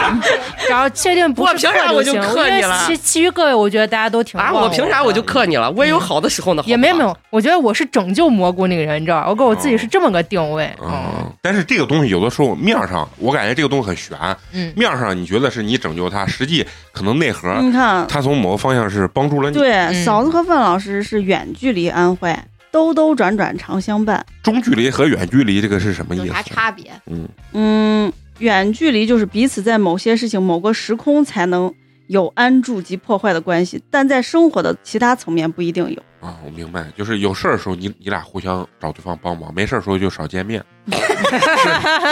[0.68, 2.22] 然后确定不是我凭啥克我就行。
[2.22, 4.52] 因为克你了其其余各位我觉得大家都挺啊！
[4.52, 5.70] 棒我凭啥我就克你了？
[5.72, 6.62] 我也有好的时候呢。
[6.66, 9.28] 也没有没有，我觉得我是拯救蘑菇那个人，你知道吧？
[9.28, 10.70] 我给我自己是这么个定位。
[10.82, 14.16] 嗯嗯，但是这个东西有的时候面上，我感觉这个东西很悬。
[14.52, 19.56] 嗯，面上你觉得是你拯救他，实际可能内核你看，他从某个方向是帮助了你。
[19.56, 24.24] 对，嗯嫂子和范老师是远距离安坏，兜兜转转常相伴。
[24.42, 26.32] 中距离和远距离这个是什么意有思？
[26.32, 26.90] 啥差别？
[27.06, 31.72] 嗯，嗯，远距离就是彼此在某些事情、某个时空才能
[32.06, 36.02] 有安住及破坏的关系，但在生活的其他层面不一定有。
[36.20, 40.60] 啊，我明白，就是有事儿的时候你你俩互相找对方帮忙，没事儿时候就少见面，
[40.90, 40.96] 是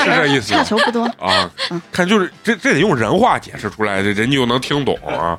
[0.04, 1.82] 是这意思吗差球不多，啊嗯？
[1.90, 5.36] 看就是这这得用人话解释出来，这人就能听懂啊。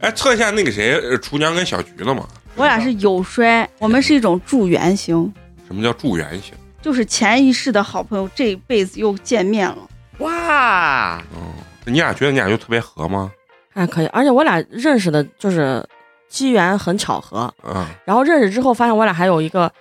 [0.00, 2.26] 哎，测一下那个谁，呃厨娘跟小菊的嘛？
[2.60, 5.32] 我俩是有衰，我们是一种助缘型，
[5.66, 6.52] 什么叫助缘型？
[6.82, 9.78] 就是前一世的好朋友，这一辈子又见面了。
[10.18, 11.40] 哇，嗯，
[11.86, 13.32] 你俩觉得你俩就特别合吗？
[13.72, 15.82] 还可以，而且我俩认识的就是
[16.28, 19.72] 机缘很巧合，嗯，然后认识之后发现我俩还有一个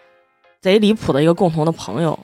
[0.61, 2.17] 贼离谱的一个共同的朋友，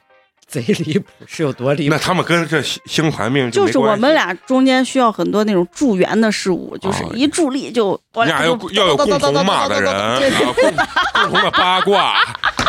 [0.61, 1.99] 贼离谱，是有多离谱那？
[2.01, 10.53] 他们跟这星星团命就是我们俩中间需要很多那种助缘的事物，就是哦一助力就我你俩要要有共同骂的人，啊，对对共
[11.23, 12.15] 共同的八卦，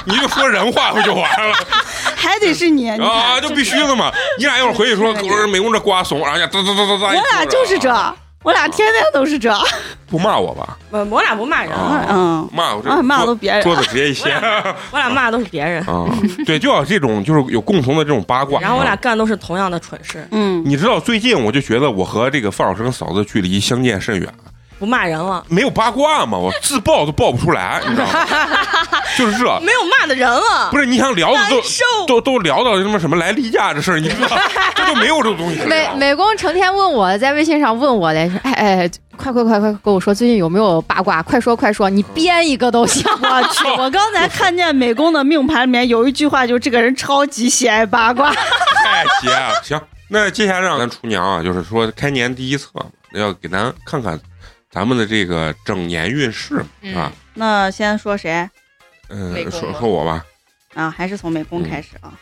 [0.05, 1.55] 你就说人话不就完了
[2.17, 3.41] 还得是你，你啊？
[3.41, 4.13] 就必须的嘛！
[4.39, 7.89] 你俩一会儿回去说，我说美工这瓜怂，哎呀，哒哒哒哒哒，我俩就是这，
[8.43, 9.57] 我俩天天都是这，
[10.09, 10.79] 不骂我吧？
[10.91, 13.63] 我我俩不骂人，啊嗯，骂我这啊骂桌都别人。
[13.63, 14.41] 桌子直接一掀。
[14.91, 16.07] 我俩骂的都是别人，啊！
[16.47, 18.61] 对，就要这种就是有共同的这种八卦。
[18.61, 24.29] 然后我俩啊干都是同样的蠢事，嗯，你知道最近我就觉得我和这个范老师跟嫂子距离相见甚远，
[24.79, 28.27] 不骂人了，没有八卦嘛，我自爆都爆不出来，你知道吗？
[29.17, 31.61] 就是这，没有骂的人了，不是你想聊的都。
[32.07, 34.29] 都都聊到什么什么来例假这事儿，你知道，
[34.75, 35.89] 这就没有这种东西美。
[35.97, 41.23] 美工成天问我在微信上问我嘞，说哎哎，快快快快跟我说最近有没有八卦？
[41.23, 43.05] 快说快说，你编一个都行。
[43.21, 48.31] 我去，我刚才看见美工的命盘里面有一句话，就是这个人超级喜爱八卦。
[48.85, 49.61] 太邪了。
[49.65, 54.19] 行，那接下来让咱厨娘啊，就是说开年第一测嘛，要给咱看看
[54.77, 57.11] 咱们的这个整年运势嗯啊。
[57.33, 58.47] 那先说谁？
[59.09, 60.23] 嗯说说我吧，
[60.75, 60.91] 啊？
[60.91, 62.13] 还是从美工开始啊？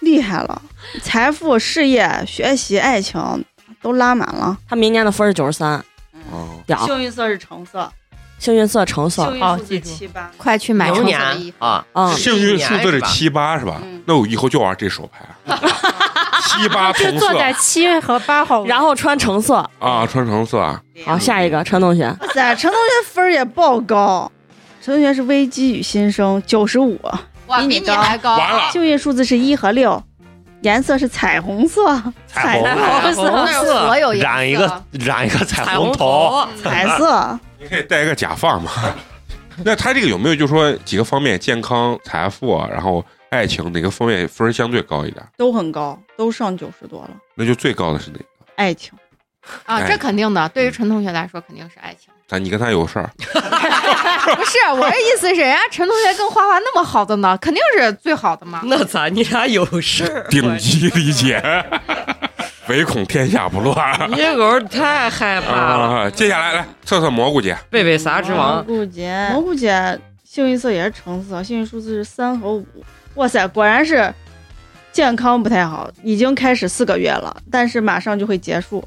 [0.00, 0.60] 厉害了，
[1.04, 3.44] 财富、事业、学习、爱情
[3.80, 4.58] 都拉满了。
[4.68, 5.78] 他明年的分是九十三，
[6.32, 7.88] 哦，屌，幸运色是橙色，
[8.40, 9.22] 幸运色橙色。
[9.40, 9.88] 哦记住。
[9.88, 10.28] 七八。
[10.36, 11.64] 快去买橙色牛年的衣服。
[11.64, 13.80] 啊，嗯，幸运数字是七八是吧？
[13.84, 14.02] 嗯？
[14.06, 15.24] 那我以后就玩这手牌，
[16.40, 19.56] 七八同色就坐在七和八号，然后穿橙色。
[19.78, 20.80] 啊，穿橙色啊。
[21.04, 24.30] 好，下一个陈同学，哇塞，陈同学分儿也爆高。
[24.82, 26.98] 陈同学是危机与新生，九十五，
[27.46, 28.36] 哇，比你还高。
[28.36, 30.02] 完了幸运数字是一和六，
[30.62, 33.46] 颜色是彩虹色，彩虹色，
[33.86, 37.38] 所有颜色染一个染一个彩彩虹虹头，彩色。
[37.60, 38.70] 你可以戴一个假发嘛。
[39.62, 45.24] 那他这个有没有就说几个方面，健康、财富啊，然后爱情哪个方面分儿相对高一点？
[45.36, 47.10] 都很高，都上九十多了。
[47.34, 48.24] 那就最高的是哪个？
[48.56, 48.92] 爱情，
[49.64, 50.48] 啊，哎这肯定的。
[50.50, 52.12] 对于陈同学来说，肯定是爱情。
[52.26, 58.62] 咱你跟他有事儿， 不是我的意思是，人家陈同学跟花花那么好的呢，肯定是最好的嘛。
[58.66, 60.26] 那咋你俩有事儿？
[60.28, 61.42] 顶级理解，
[62.68, 64.10] 唯恐天下不乱。
[64.10, 66.10] 你狗太害怕了，啊！
[66.10, 68.64] 接下来来测测蘑菇姐，贝贝啥之王蘑王？
[68.64, 72.64] 菇姐，蘑菇姐幸运色也是橙色，幸运数字是三和五。
[73.20, 74.14] 哇塞，果然是
[74.92, 78.82] 健康不太好，已经开始四个月了，但是马上就会结束，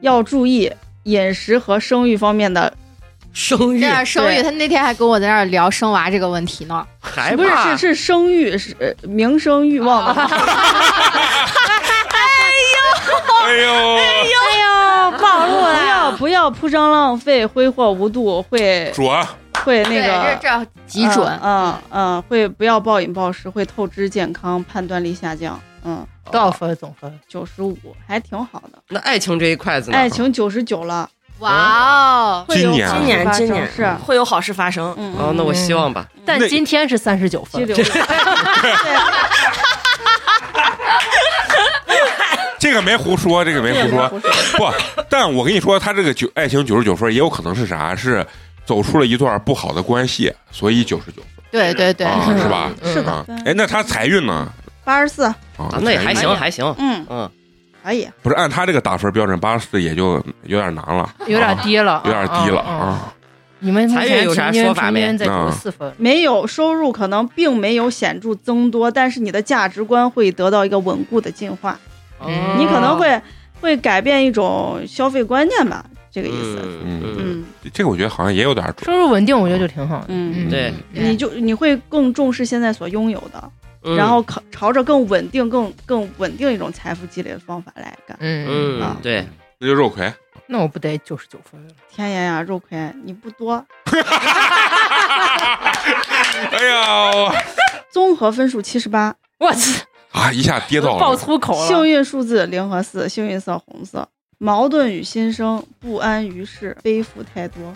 [0.00, 0.72] 要注意
[1.02, 2.72] 饮食和生育方面的，
[3.34, 6.86] 生育生育，他那天还跟我在那儿聊生娃这个问题呢。
[7.36, 10.22] 不是是是生育是呃名声欲望的。
[10.22, 10.28] 哎
[13.56, 14.32] 呦，哎
[15.10, 15.86] 呦，暴露不了！
[15.86, 19.06] 要不要铺张浪费、挥霍无度，会准
[19.68, 21.28] 会那，个这这极准。
[21.42, 25.60] 嗯嗯嗯，会不要暴饮暴食，会透支健康，判断力下降。
[25.84, 27.20] 嗯，多少分总分？
[27.28, 29.96] 九十五还挺好的，那爱情这一块子呢？
[29.98, 31.06] 爱情九十九了，
[31.40, 34.94] 哇哦，会有今年今年今年是，会有好事发生。
[34.96, 36.08] 嗯，哦，那我希望吧。
[36.24, 37.62] 但今天是三十九分，
[42.58, 44.08] 这个没胡说，这个没胡说。
[44.56, 44.72] 不，
[45.10, 47.94] 但我跟你说，他这个九爱情九十九分，也有可能是啥？
[47.94, 48.26] 是
[48.68, 51.44] 走出了一段不好的关系，所以九十九分。
[51.50, 52.70] 对对对，啊，是吧？
[52.84, 53.10] 是的。
[53.10, 54.46] 啊，哎，那他财运呢？
[54.84, 56.74] 八十四，啊啊，那也还行，还行。
[56.76, 57.30] 嗯，嗯，
[57.82, 58.06] 可以。
[58.20, 63.14] 不是按他这个打分标准，八十四也就有点难了，有点低了，有点低了啊。
[63.60, 65.00] 你们目前财运有啥平均说法没？
[65.00, 71.80] 平均在九啊十四分，没有收入可能并没有显著增多，但是你的价值观会得到一个稳固的进化，
[72.20, 73.18] 嗯你可能会
[73.62, 75.84] 会改变一种消费观念吧，
[76.22, 76.58] 这个意思。
[76.84, 78.90] 嗯嗯这个我觉得好像也有点准。
[78.90, 80.06] 收入稳定，我觉得就挺好的。
[80.08, 83.50] 嗯对，你就你会更重视现在所拥有的，
[83.82, 88.16] 嗯然后朝朝着更稳定、更更稳定一种财富积累的方法来干。
[88.20, 89.26] 嗯，啊嗯，对，
[89.58, 90.12] 那就肉葵，
[90.46, 91.68] 那我不得九十九分了？
[91.90, 93.64] 天爷呀，肉葵，你不多，
[96.50, 97.32] 哎呀，
[97.90, 101.14] 综合分数七十八，我操，啊，一下跌到爆。
[101.14, 101.66] 粗口了。
[101.66, 104.08] 幸运数字零和四，幸运色红色。
[104.38, 107.74] 矛盾与心生，不安于世，背负太多，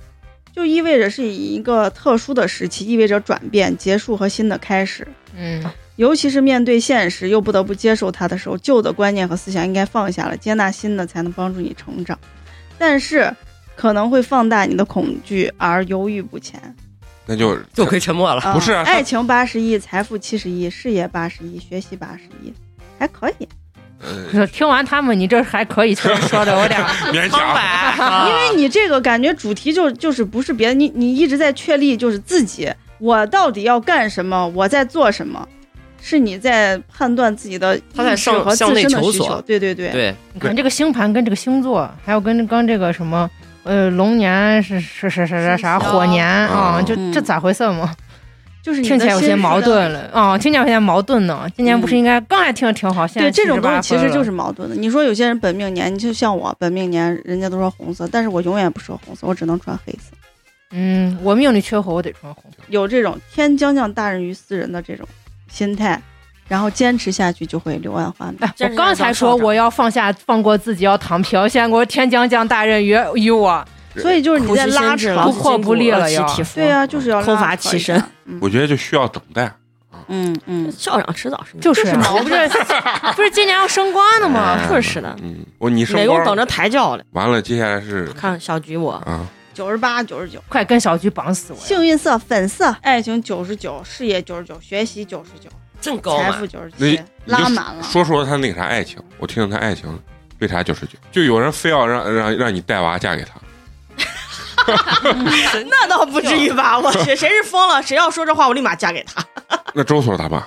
[0.55, 5.07] 就意味着是以一个特殊的时期，意味着转变、结束和新的开始。
[5.37, 5.65] 嗯，
[5.97, 12.17] 尤其是面对现实又不得不接受它的时候，旧的观念和思想应该放下了，接纳新的才能帮助你成长。
[12.79, 13.35] 但是
[13.75, 16.61] 可能会放大你的恐惧而犹豫不前。
[17.27, 18.41] 那就就可以沉默了。
[18.43, 22.53] 啊不是啊爱情八十亿，财富七十亿，事业八十亿，学习八十亿，
[22.99, 23.49] 还可以。
[24.35, 27.55] 呃听完他们，你这还可以，确 实说的有点苍强。
[27.55, 35.47] 白， 因为你这个感觉主题就就是不是别的，你你一直在确立就是自己，我到底要干什么，我在做什么，
[36.01, 39.43] 是你在判断自己的他在意识和自向向内身的需求索。
[39.43, 43.31] 对对对，对，你看这个星盘跟这个星座，还有跟刚这个什么，
[43.63, 47.95] 呃，龙年是是是是是啥火年啊，嗯就这咋回事嘛？
[48.63, 51.47] 就是你听起来有些矛盾了啊，听起来有些矛盾呢。
[51.57, 54.77] 今年不是应该刚还听着挺好，现在对这种东西78分了其实就是矛盾的。
[54.77, 60.17] 你说有些人本命年，你就像我本命年，人家都说红色，但是我永远不说红色，我只能穿黑色。
[60.71, 62.45] 嗯，我命里缺火，我得穿红。
[62.69, 65.07] 有这种天将降大任于斯人的这种
[65.51, 66.01] 心态，
[66.49, 68.39] 然后坚持下去就会柳暗花明。
[68.41, 73.63] 哎，我刚才说我要放下放过自己，要躺平，现在给我天将降大任于于我，
[73.97, 78.03] 所以就是你在拉扯，不破不立了要要对呀、就是要拉空乏扯其身
[78.41, 79.53] 我觉得就需要等待。
[80.09, 82.49] 嗯嗯，校长迟早是就是啊矛 不是
[83.15, 84.59] 不是今年要升官了吗？
[84.59, 87.05] 哎是是的嗯，我你升官美工等着抬轿了。
[87.13, 91.59] 完了，接下来是看小菊我，啊，九十八、九十九，快跟小菊绑死我！
[91.59, 95.49] 幸运色粉色，爱情九十九，事业九十九，学习九十九，
[95.81, 97.83] 真高嘛财富，九十那七，拉满了。
[97.83, 99.87] 说说他那个啥爱情，我听听他爱情
[100.41, 100.99] 为啥九十九？
[101.13, 103.41] 就有人非要让让让你带娃嫁给他，
[105.69, 106.79] 那倒不至于吧？
[106.79, 107.83] 我去，谁是疯了？
[107.83, 109.25] 谁要说这话，我立马嫁给他。
[109.75, 110.47] 那周所他爸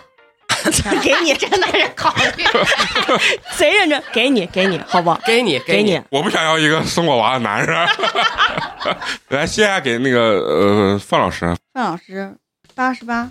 [1.02, 2.44] 给你，真的是考虑，
[3.56, 5.20] 贼认真，给你，给你，好不好？
[5.26, 7.88] 给你给你，我不想要一个生过娃的男人。
[9.30, 12.36] 来，接下来给那个呃范老师，范老师
[12.74, 13.30] 八十八，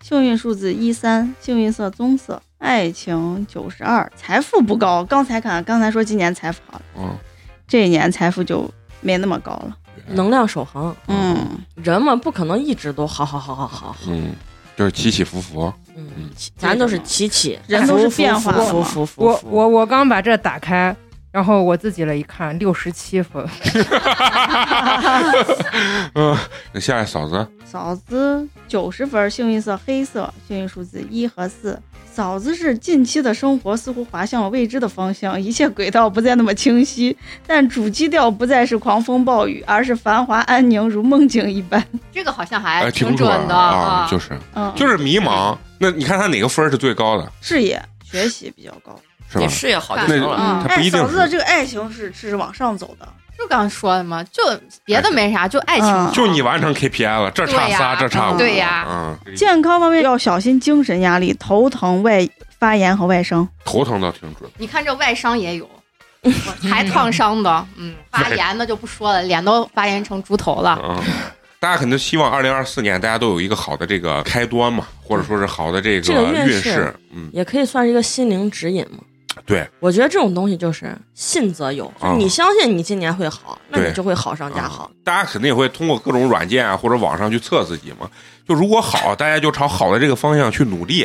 [0.00, 5.02] 幸运数字一三，幸运色棕色，爱情九十二，财富不高。
[5.04, 7.18] 刚才看，刚才说今年财富好了，嗯，
[7.66, 8.70] 这一年财富就
[9.00, 9.76] 没那么高了。
[10.08, 11.36] 能量守恒，嗯，
[11.74, 13.96] 人嘛不可能一直都好好好好好好。
[14.08, 14.34] 嗯，
[14.76, 18.64] 就是起起伏伏，嗯嗯，咱都是起起，人都是变化的嘛。
[18.70, 19.24] 伏伏伏伏。
[19.24, 20.94] 我我我刚把这打开，
[21.36, 23.46] 然后我自己了一看，六十七分。
[26.14, 26.34] 嗯，
[26.72, 31.78] 那下来嫂子，嫂子九十分，幸运色黑色，幸运数字一和四。
[32.10, 37.14] 嫂子是近期的生活似乎滑向了未知的方向，一切轨道不再那么清晰，
[37.46, 41.84] 但主基调不再是狂风暴雨，而是繁华安宁，如梦境一般。
[42.10, 45.54] 这个好像哎，还挺准的啊，就是嗯，就是迷茫。
[45.78, 48.98] 那你看他哪个分是最高的，事业学习比较高。
[49.30, 49.48] 是吧你？
[49.48, 50.36] 事业好就那行了。
[50.38, 53.08] 嗯，哎，他不一定嫂子的这个爱情是是往上走的。
[53.38, 54.42] 就刚说的嘛，就
[54.84, 56.10] 别的没啥，就爱情嗯。
[56.10, 62.26] 就你完成 KPI 了，这差仨，这差五，对呀嗯，健康方面要小心精神压力、头疼、外
[62.58, 63.46] 发炎和外伤。
[63.62, 64.50] 头疼倒挺准。
[64.56, 65.68] 你看这外伤也有，
[66.70, 70.80] 还烫伤的，嗯，发炎的就不说了，脸都发炎成猪头了。
[70.82, 70.98] 嗯，
[71.60, 76.96] 大家肯定希望二零二四年大家都有一个好的这个开端嘛，或者说是好的这这个运势运势。
[77.12, 79.00] 嗯，也可以算是一个心灵指引嘛。
[79.44, 84.90] 对，我觉得这种东西就是信则有，就你相信你今年会好，那你就会好上加啊好。
[85.04, 88.10] 大家肯定也会通过各种软件啊或者网上去测自己嘛。
[88.48, 91.04] 就如果好，大家就朝好的这个方向去努力；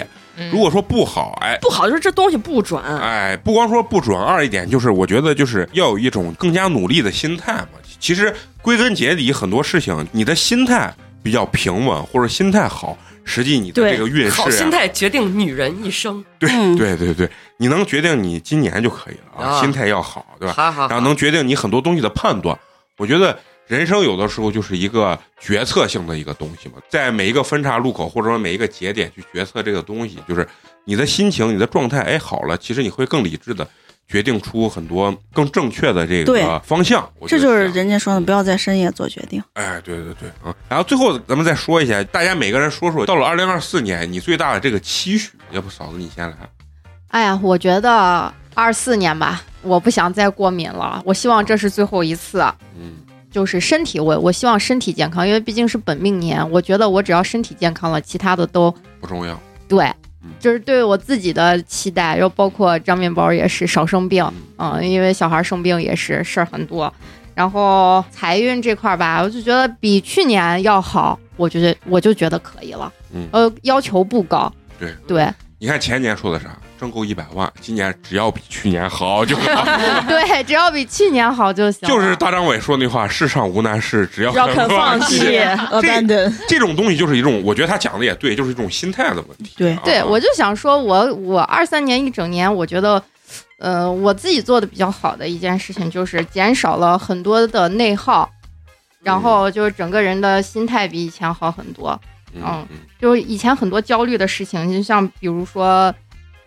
[0.52, 1.58] 如果说不好，哎。
[1.62, 7.68] 不好就是这东西不准，哎，不光说不准，二一点就是，我觉得就是要有一种更加努力的心态嘛。
[8.00, 16.24] 其实归根结底，很多事情你的心态比较平稳，或者心态好，实际你的这个运势、啊、好心态决定女人一生。
[16.40, 20.54] 对嗯对对对，你能决定你今年就可以了啊，啊心态要好，对吧？
[20.54, 22.58] 好好，然后能决定你很多东西的判断。
[22.98, 30.48] 我觉得人生有的时候就是一个决策性的一个东西嘛，在每一个分岔路口或者说每一个节点去决策这个东西，就是
[30.86, 33.68] 你的心情、你的状态，哎好了，其实你会更理智的
[34.12, 37.10] 决定出很多更正确的这个方向。
[37.18, 39.42] 我这就是人家说的，不要在深夜做决定。
[39.54, 40.54] 哎，对对对啊！
[40.68, 46.36] 然后最后咱们再说一下，大家每个人说说，到了二零二四年，你最大的这个期许，要不嫂子你先来？
[47.08, 52.42] 哎呀，我觉得二四年吧，我不想再过敏了，我希望这是最后一次。
[52.78, 52.96] 嗯，
[53.32, 59.40] 就是身体，我我希望身体健康，因为毕竟是本命年，我觉得我只要身体健康了，其他的都不重要。
[59.70, 59.96] 对嗯，
[60.40, 64.26] 就是对我自己的期待，然后包括张面包也是少生病，
[64.58, 66.94] 嗯，因为小孩生病也是事儿很多。
[67.34, 73.28] 然后财运这块儿吧，我就觉得比去年要好，我觉得我就觉得可以了，嗯。
[73.32, 74.94] 呃，要求不高，对。
[75.08, 75.28] 对。
[75.58, 76.58] 你看前年说的啥？
[76.82, 79.64] 挣够一百万，今年只要比去年好就好。
[80.10, 81.88] 对，只要比去年好就行。
[81.88, 85.20] 就是大张伟说那话：“世上无难事，只要要肯放弃。
[85.20, 85.38] 弃
[85.70, 89.54] ，abandon，这种东西就是一种，我觉得他讲的也对，就是一种心态的问题。
[89.58, 93.00] 对啊对，我就想说我，我二三年一整年，我觉得，
[93.60, 98.28] 呃，我自己做的比较好的一件事情就是减少了很多的内耗，
[99.04, 102.02] 然后就是整个人的心态比以前好很多。
[102.34, 102.66] 嗯
[102.98, 105.94] 就是以前很多焦虑的事情，就像比如说，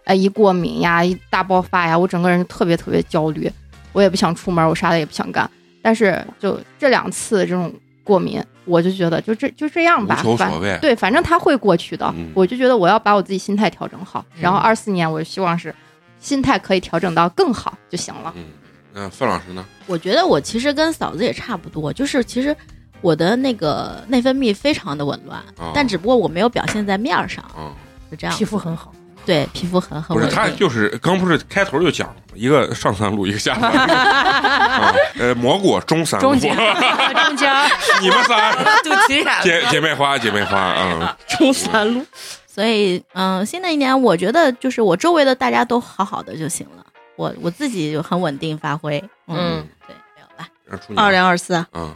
[0.05, 3.51] 呃，一过敏呀，一大爆发呀，我整个人特别特别焦虑，
[3.93, 5.51] 我也不想出门，我啥的也不想干。
[5.83, 12.07] 但是就这两次这种过敏，我就觉得就这就这样吧，无所谓对，反正它会过去的。
[12.17, 15.75] 嗯我就觉得我要把我自己心态调整好，然后二四年我就希望是
[16.21, 18.33] 心态可以调整到更好就行了。
[18.37, 18.45] 嗯，
[18.93, 19.65] 那范老师呢？
[19.87, 22.57] 我觉得我其实跟嫂子也差不多，就是其实
[23.03, 27.73] 我的那个内分泌非常的紊乱，啊但只不过我没有表现在面儿上，啊，
[28.11, 28.35] 是这样。
[28.35, 28.91] 皮肤很好，
[29.27, 30.49] 对，皮肤很很不是他。
[30.51, 37.53] 就是刚不是开头就讲了一个上三路，一个下三路 啊，呃，蘑菇中三路，中间 中间
[38.01, 38.53] 你们仨
[38.83, 39.43] 就急眼了。
[39.43, 42.05] 姐姐妹花姐妹花啊，中三路。
[42.47, 46.85] 所以，嗯、新的一年我觉得就是我周围的大家都好好的就行了，
[47.17, 48.99] 我我自己就很稳定发挥。
[49.27, 50.47] 嗯，嗯对，没有吧？
[50.65, 51.93] 让处女二零二四嗯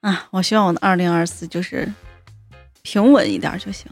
[0.00, 1.92] 啊，我希望我的二零二四就是
[2.82, 3.90] 平稳一点就行，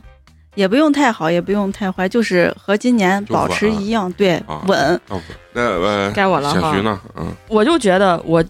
[0.57, 5.01] 也不用太好，也不用太坏，就是和今年保持一样，对啊，稳。
[5.09, 5.21] 哦，
[5.53, 7.01] 那呃，该我了哈小徐呢？
[7.17, 8.43] 嗯，我就觉得我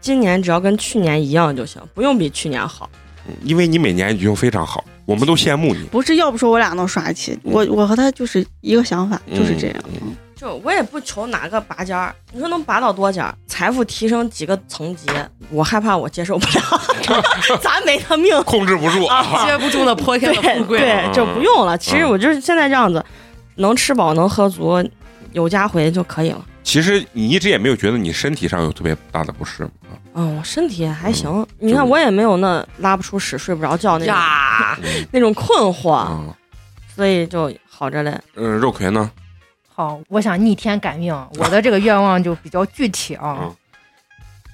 [0.00, 2.90] 今年只要跟去年一样就行，不用比去年好。
[2.92, 9.76] 嗯因为你每年已经非常好，我们都羡慕你，不是，要不说我俩能耍起，我我和他就是一个想法，就是这样。
[10.00, 15.08] 嗯就我也不求哪个拔尖儿，你说能拔到多尖儿，财富提升几个层级，
[15.48, 16.80] 我害怕我接受不了，
[17.62, 18.36] 咱没他命。
[18.44, 20.78] 控制不住啊，接不住那泼天的富贵。
[20.78, 21.76] 对，就不用了。
[21.78, 23.02] 其实我就是现在这样子，
[23.56, 24.86] 能吃饱能喝足，
[25.32, 26.44] 有家回就可以了。
[26.62, 29.70] 其实你一直也没有觉得你身体上有特别大的不适吗？
[30.12, 34.14] 嗯，我身体还行，你看我也没有那拉不出屎、睡不着觉那种
[35.12, 36.22] 那种困惑，啊，
[36.94, 38.18] 所以就好着嘞。
[38.34, 39.10] 嗯，肉葵呢？
[39.76, 43.36] 好，我想逆天改命，我的这个愿望就比较具体啊。
[43.40, 43.56] 嗯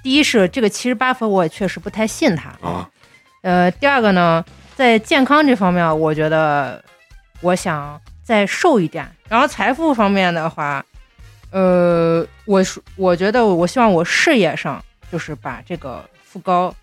[0.03, 2.91] 第一是这个七十八分，我也确实不太信他啊。
[3.43, 4.45] 呃，第二个呢，
[4.75, 6.85] 在健康这方面，我觉得
[7.41, 9.09] 我想再瘦一点。
[9.29, 10.85] 然后财富方面的话，
[11.53, 16.75] 呃，我是我觉得我希望我事业上就是把这个副高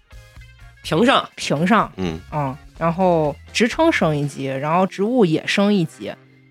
[0.82, 6.10] 评上评上，嗯嗯，然后职称升一级，然后职务也升一级，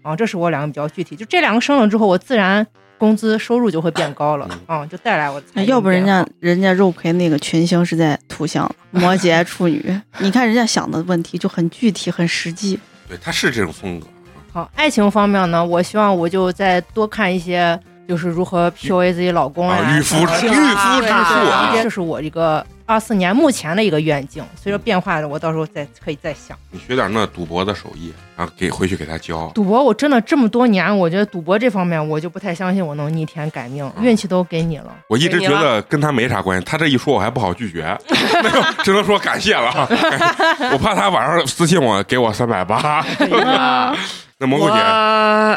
[0.08, 1.14] 啊，这是我两个比较具体。
[1.14, 12.80] 就这两个升了之后，我自然工资收入就会变高了，啊，就带来我的财运哎要不人家人家肉魁那个群星是在土象 摩羯处女，你看人家想的问题就很具体很实际。
[13.06, 14.06] 对，他是这种风格。
[14.50, 17.78] 好，爱情方面呢，我希望我就再多看一些，
[18.08, 24.42] 就是如何 PUA 自己老公、啊御夫什么的御夫之术啊这是我一个二四年目前的一个愿景。
[24.56, 26.56] 随着变化的，我到时候再可以再想。
[26.70, 29.52] 你学点那赌博的手艺，然后给回去给他教。
[29.54, 34.86] 赌博我真的这么多年，我觉得赌博这方面我就不太相信我能逆天改命，运气都给你了。
[35.08, 37.94] 我一直觉得跟他没啥关系，他这一说我还不好拒绝，
[38.42, 39.86] 没有，只能说感谢了。
[40.72, 43.04] 我怕他晚上私信我给我三百八。
[44.40, 44.76] 那蘑菇我姐，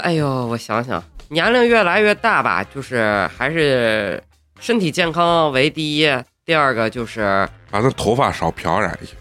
[0.03, 4.21] 哎呦，我想想，年龄越来越大吧，就是还是
[4.59, 6.13] 身体健康为第一，
[6.45, 9.13] 第二个就是把那头发少漂染一下。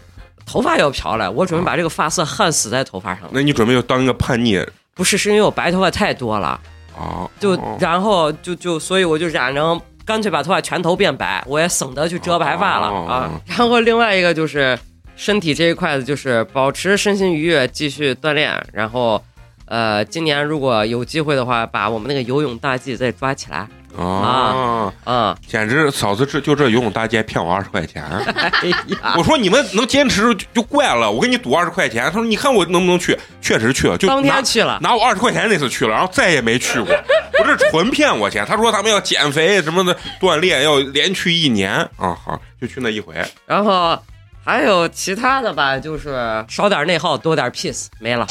[0.45, 1.31] 头发要漂了。
[1.31, 3.29] 我准备把这个发色焊死在头发上了。
[3.31, 4.61] 那你准备要当一个叛逆
[4.93, 6.59] 不是，是因为我白头发太多了，
[6.99, 7.25] 啊？
[7.39, 13.41] 就哦然后就就所以我就染成，干脆把头发全头变白，我也省得去遮白发了哦啊。
[13.45, 14.77] 然后另外一个就是
[15.15, 19.23] 身体这一块子，就是保持身心愉悦，继续锻炼，然后。
[19.71, 23.65] 呃，今年如果有机会的话，把我们那个游泳大计再抓起来
[23.97, 28.03] 啊，嗯，简直嫂子这就这游泳大街骗我二十块钱。
[28.03, 32.03] 哎呀，我说你们能坚持就就怪了，我给你赌二十块钱。
[32.03, 36.93] 他说你看我能不能去，确实去了，就当天去了，拿我二十块钱那次去了，然后再也没去过。
[37.37, 38.45] 不是纯骗我钱。
[38.45, 43.15] 他说他们要减肥什么的，锻炼要连去一年啊，好就去那一回。
[43.45, 43.97] 然后
[44.43, 48.27] 还有其他的吧，就是少点内耗，多点 peace，没了。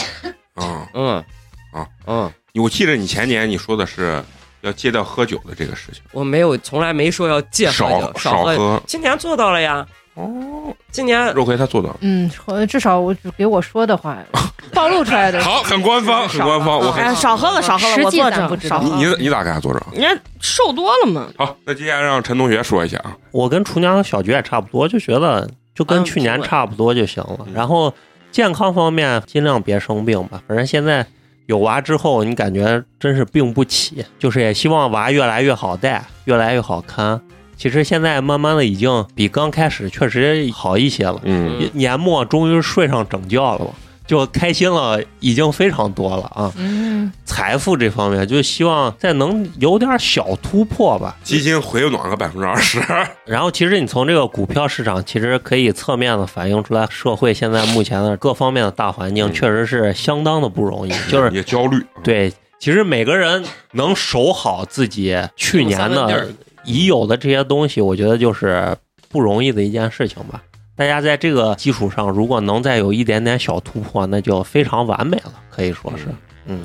[0.55, 1.25] 啊、嗯，
[1.73, 4.23] 啊，嗯，我记得你前年你说的是
[4.61, 8.19] 要戒掉喝酒的这个事情，我没有，从来没说要戒喝少酒，喝。
[8.19, 8.83] 少喝。
[8.87, 11.97] 今年做到了呀，哦，今年肉葵他做到了。
[12.01, 12.31] 嗯，
[12.69, 14.19] 至少我给我说的话
[14.75, 15.43] 暴露出来的。
[15.43, 19.05] 好，很官方，很官方，我很哎，少喝了，少喝了，实际我作证，咱不知道你。
[19.05, 19.81] 你你咋给他做着？
[19.93, 23.17] 人家瘦多了嘛，好，那接下来让陈同学说一下啊。
[23.31, 27.39] 我跟厨娘和小菊也差不多，就觉得就跟嗯去年差不多就行了。
[27.47, 27.93] 嗯然后
[28.31, 31.07] 健康方面尽量别生病吧，反正现在
[31.47, 37.21] 有娃之后，你感觉真是病不起，就是也希望娃越来越好带，越来越好看。
[37.57, 43.71] 其实现在慢慢的已经比刚开始确实好一些了，嗯嗯年末终于睡上整觉了吧，
[44.11, 46.53] 就开心了，已经非常多了啊。
[46.57, 51.17] 嗯，财富这方面，就希望再能有点小突破吧。
[51.23, 52.83] 基金回暖个百分之二十。
[53.25, 60.91] 然后，其实你从这个股票市场，其实可以侧面的反映出来，社会现在目前的各方面的大环境嗯确实是相当的不容易。
[61.09, 61.81] 就是也焦虑。
[62.03, 63.45] 对，其实每个人
[63.75, 66.27] 能守好自己去年的
[66.65, 68.77] 已有的这些东西，我觉得就是
[69.09, 70.43] 不容易的一件事情吧。
[70.81, 76.07] 大家在这个基础上，如果能再有一点点小突破，那就非常完美了，可以说是，
[76.47, 76.63] 嗯。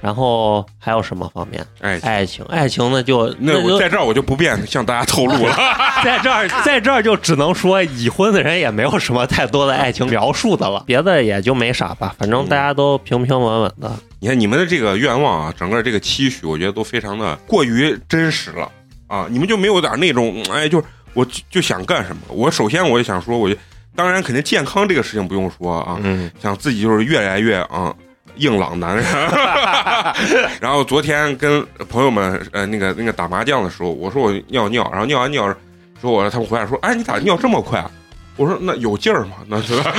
[0.00, 1.66] 然后还有什么方面？
[1.80, 5.56] 哎，爱情，爱情呢就就那我在这儿我就不便向大家透露了。
[6.04, 13.90] 在这儿，在这儿就只能说已婚的人也没有什么太多的爱情描述的了，别的也就没啥吧，反正大家都平平稳稳的。
[14.20, 18.70] 你看你们的这个愿望啊，整个这个期许，我觉得都非常的过于真实了
[19.08, 19.26] 啊！
[19.28, 20.84] 你们就没有点那种，嗯哎，就是
[21.16, 22.22] 我就就想干什么。
[22.28, 23.56] 我首先我就想说，我就
[23.96, 27.92] 当然肯定健康这个事情不用说啊，嗯，想自己就是越来越啊
[28.36, 29.04] 硬朗男人。
[30.60, 35.52] 然后昨天跟朋友们呃那个那个打麻将的时候，我说我尿尿，然后尿完尿
[36.00, 37.90] 说我他们回来说，哎你咋尿这么快啊？
[38.36, 39.90] 我说那有劲儿吗，那是 吧？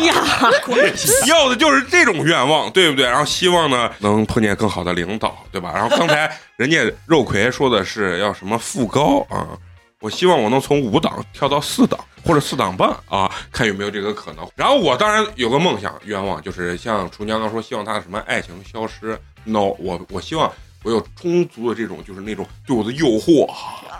[0.00, 0.14] 呀，
[1.28, 3.06] 要的就是这种愿望，对不对？
[3.06, 5.70] 然后希望呢能碰见更好的领导，对吧？
[5.72, 9.46] 然后刚才人家肉葵说的是要什么副高啊，
[10.00, 14.46] 我希望我能从五档跳到四档或者四档半啊，看有没有这个可能。
[14.56, 19.18] 然后我当然有个梦想愿望，就是像厨娘刚说，希望他的什么爱情消失。
[19.44, 20.50] no，我我希望。
[20.82, 23.46] 我有充足的这种，就是那种对我的诱惑、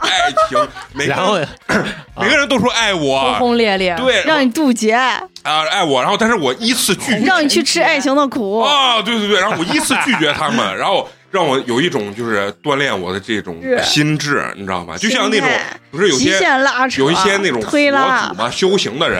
[0.00, 0.58] 爱情，
[0.94, 1.46] 每个然后人
[2.16, 3.94] 每个人都说爱我，轰轰烈烈。
[3.98, 8.60] 对，让你渡劫，啊爱我，然后但是我依次拒绝，让你去吃爱情的苦。
[8.60, 14.96] 啊，对对对，然后我依次拒绝他们， 然后让我有一种就是锻炼我的这种心智，你知道吧？
[14.96, 15.48] 就像那种
[15.90, 19.18] 不是有些限拉扯，有一些那种佛推拉祖，嘛修行的人，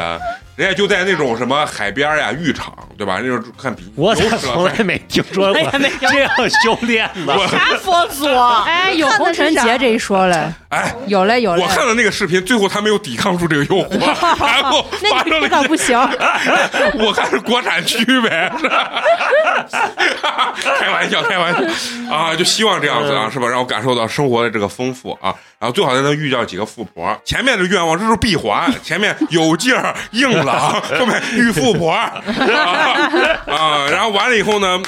[0.57, 3.21] 人家就在那种什么海边呀、浴场，对吧？
[3.23, 5.63] 那种看比我有咋从来没听说过
[6.01, 6.31] 这样
[6.63, 7.49] 修炼的？
[7.49, 8.27] 啥佛祖？
[8.65, 11.69] 哎，有红尘劫这一说了，哎，有嘞有嘞我。
[11.69, 13.99] 看了那个视频，最后他没有抵抗住这个诱惑，
[14.41, 15.99] 然后发生了一个不行，
[16.99, 18.51] 我看是国产区呗，
[20.79, 22.35] 开玩笑，开玩笑啊！
[22.37, 23.49] 就希望这样子啊，是吧？
[23.49, 27.21] 让我感受到生活的这个丰富啊，然后最好再能遇到几个富婆。
[27.25, 32.13] 前面的愿望这是闭环，前面有劲儿、硬朗，后面遇富婆啊
[33.47, 33.89] 啊！
[33.91, 34.81] 然后完了以后呢，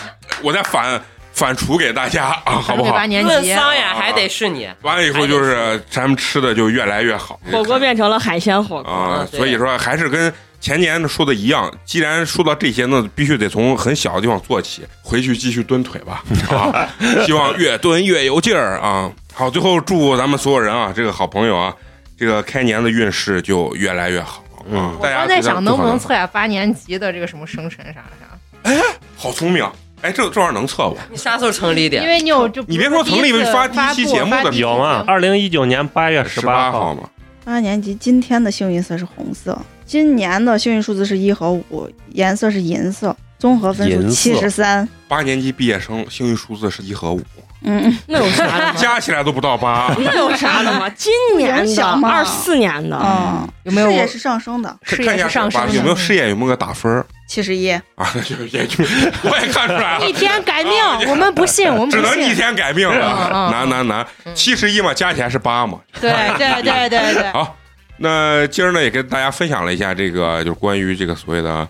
[0.42, 1.00] 我再反
[1.32, 3.06] 反刍给大家啊，好不好给八？
[3.06, 4.68] 年级，论桑呀，还得是你。
[4.82, 8.92] 完了以后就是咱们吃的就越来越好，火锅变成了海鲜火锅。
[8.92, 16.88] 啊，所以说还是跟前年说的一样，既然说到这些那，必须得从很小的地方做起，回去继续蹲腿吧 啊！
[17.24, 19.10] 希望越蹲越有劲儿啊！
[19.34, 21.74] 好，最后祝咱们所有人啊，这个好朋友啊，
[22.18, 24.44] 这个开年的运势就越来越好。
[24.70, 28.80] 嗯，大家刚在想能不能测下八年级的这个什么生辰啥啥，哎
[29.16, 29.68] 好聪明？
[30.02, 30.98] 哎，这这玩意儿能测不？
[31.10, 31.96] 你啥时候成立的？
[31.96, 35.04] 因为你有就你别说成立发第一期节目的发有吗？
[35.06, 37.08] 二零一九年八月十八号嘛，
[37.44, 44.88] 八年级今天的幸运色是红色，今年的幸运数字是一和五，颜色是银色，综合分数银七十三。
[45.06, 47.22] 八年级毕业生幸运数字是一和五，
[47.64, 48.74] 嗯，那有啥的吗？
[48.76, 49.94] 加起来都不到八。
[49.98, 50.88] 那有啥的吗？
[50.96, 54.76] 今年的影响吗二四年的，嗯，有没有事业是上升的？
[54.82, 57.82] 事看一下业是上升的有没有事业有没有个打分儿七十一，啊？
[57.96, 58.84] 那 就也就
[59.22, 60.12] 我也看出来了逆。
[60.14, 62.00] 天改命啊，我们不信，我们只。
[62.00, 64.06] 能逆天改命了，难难难！
[64.34, 65.78] 七十一嘛，加起来是八嘛。
[66.00, 67.56] 对对对对对，好，
[67.98, 71.66] 那今儿呢也跟大家分享了一下这个，就是关于这个所谓的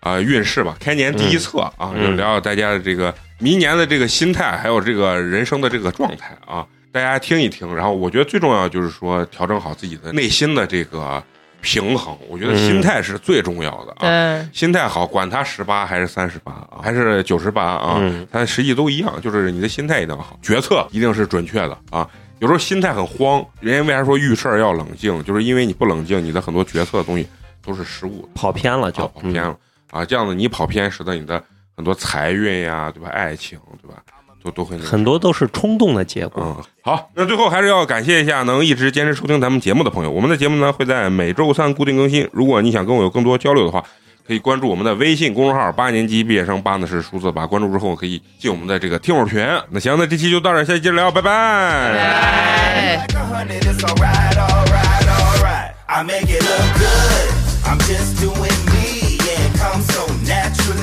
[0.00, 3.14] 啊、运势吧，开年第一册啊，嗯就聊聊大家的这个
[3.44, 7.74] 明年的这个心态，还有这个人生的这个状态啊，大家听一听。
[7.76, 11.22] 然后我觉得最重要就是说，调整好自己的内心的这个
[11.60, 12.16] 平衡。
[12.26, 14.00] 我觉得心态是最重要的啊。
[14.00, 22.08] 对，心态好，管他十八还是三十八啊，还是九十八啊，嗯它实际都一样，就是你的心态一定要好，决策一定是准确的啊。
[22.38, 25.22] 有时候心态很慌，人家为啥说遇事儿要冷静？
[25.22, 27.28] 就是因为你不冷静，你的很多决策的东西
[27.62, 29.54] 都是失误的，跑偏了就啊跑偏了、
[29.90, 30.02] 啊。
[30.02, 31.42] 这样子你跑偏，使得你的
[31.76, 33.08] 很多财运呀，对吧？
[33.10, 33.96] 爱情，对吧？
[34.42, 36.42] 都都会很多都是冲动的结果。
[36.44, 40.10] 嗯，好，那最后还是要感谢一下能一直坚持收听咱们节目的朋友。
[40.10, 42.28] 我们的节目呢会在每周三固定更新。
[42.32, 43.82] 如果你想跟我有更多交流的话，
[44.26, 47.46] 可以关注我们的微信公众号“八年级毕业生”，八呢是数字八。
[47.46, 49.46] 关注之后可以进我们的这个听友群。
[49.70, 51.30] 那行，那这期就到这儿，下期接着聊，拜拜。
[51.32, 53.06] 哎。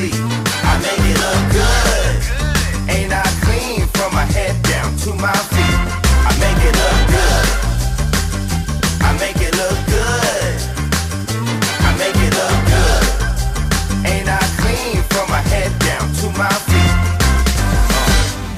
[0.04, 0.31] like
[4.34, 5.78] head down to my feet?
[6.28, 7.46] I make it look good.
[9.02, 10.56] I make it look good.
[11.88, 13.06] I make it look good.
[14.12, 16.96] Ain't I clean from my head down to my feet?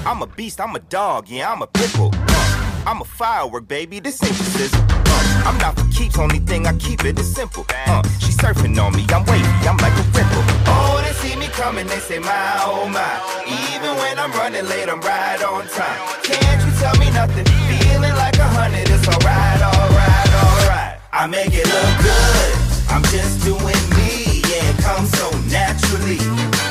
[0.05, 2.13] Uh, I'm a beast, I'm a dog, yeah, I'm a pitbull.
[2.13, 5.02] Uh, I'm a firework, baby, this ain't the sizzle.
[5.45, 7.65] I'm not for keeps, only thing I keep it is simple.
[7.87, 10.43] Uh, she surfing on me, I'm wavy, I'm like a ripple.
[10.67, 13.13] Oh, they see me coming, they say, my, oh my.
[13.45, 15.99] Even when I'm running late, I'm right on time.
[16.23, 17.45] Can't you tell me nothing?
[17.45, 20.99] Feeling like a hundred, it's alright, alright, alright.
[21.11, 22.51] I make it look good,
[22.89, 26.19] I'm just doing me, yeah, it comes so naturally.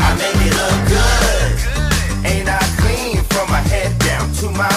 [0.01, 1.51] I make it look good.
[2.25, 4.71] Ain't I clean from my head down to my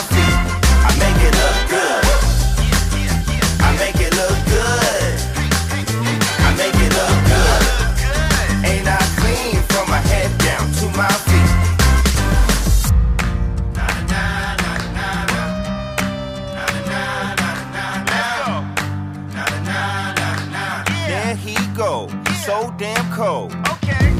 [23.17, 23.31] Okay.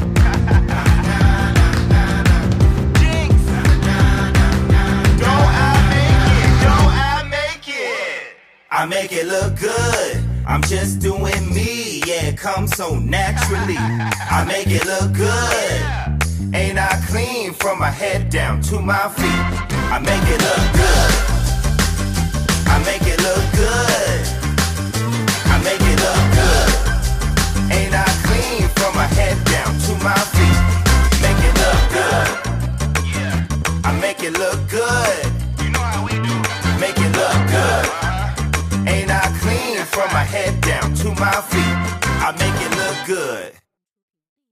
[2.96, 3.34] Jinx.
[5.20, 6.48] Don't I make it?
[6.64, 8.36] Don't I make it?
[8.70, 10.24] I make it look good.
[10.46, 13.76] I'm just doing me, yeah, it comes so naturally.
[13.76, 16.54] I make it look good.
[16.54, 19.44] Ain't I clean from my head down to my feet?
[19.92, 21.12] I make it look good.
[22.66, 24.15] I make it look good.
[28.78, 30.60] From my head down to my feet?
[31.24, 32.28] Make it look good.
[33.14, 33.88] Yeah.
[33.88, 35.24] I make it look good.
[35.62, 36.36] You know how we do.
[36.80, 37.84] Make it look good.
[38.88, 41.76] Ain't I clean from my head down to my feet?
[42.26, 43.65] I make it look good.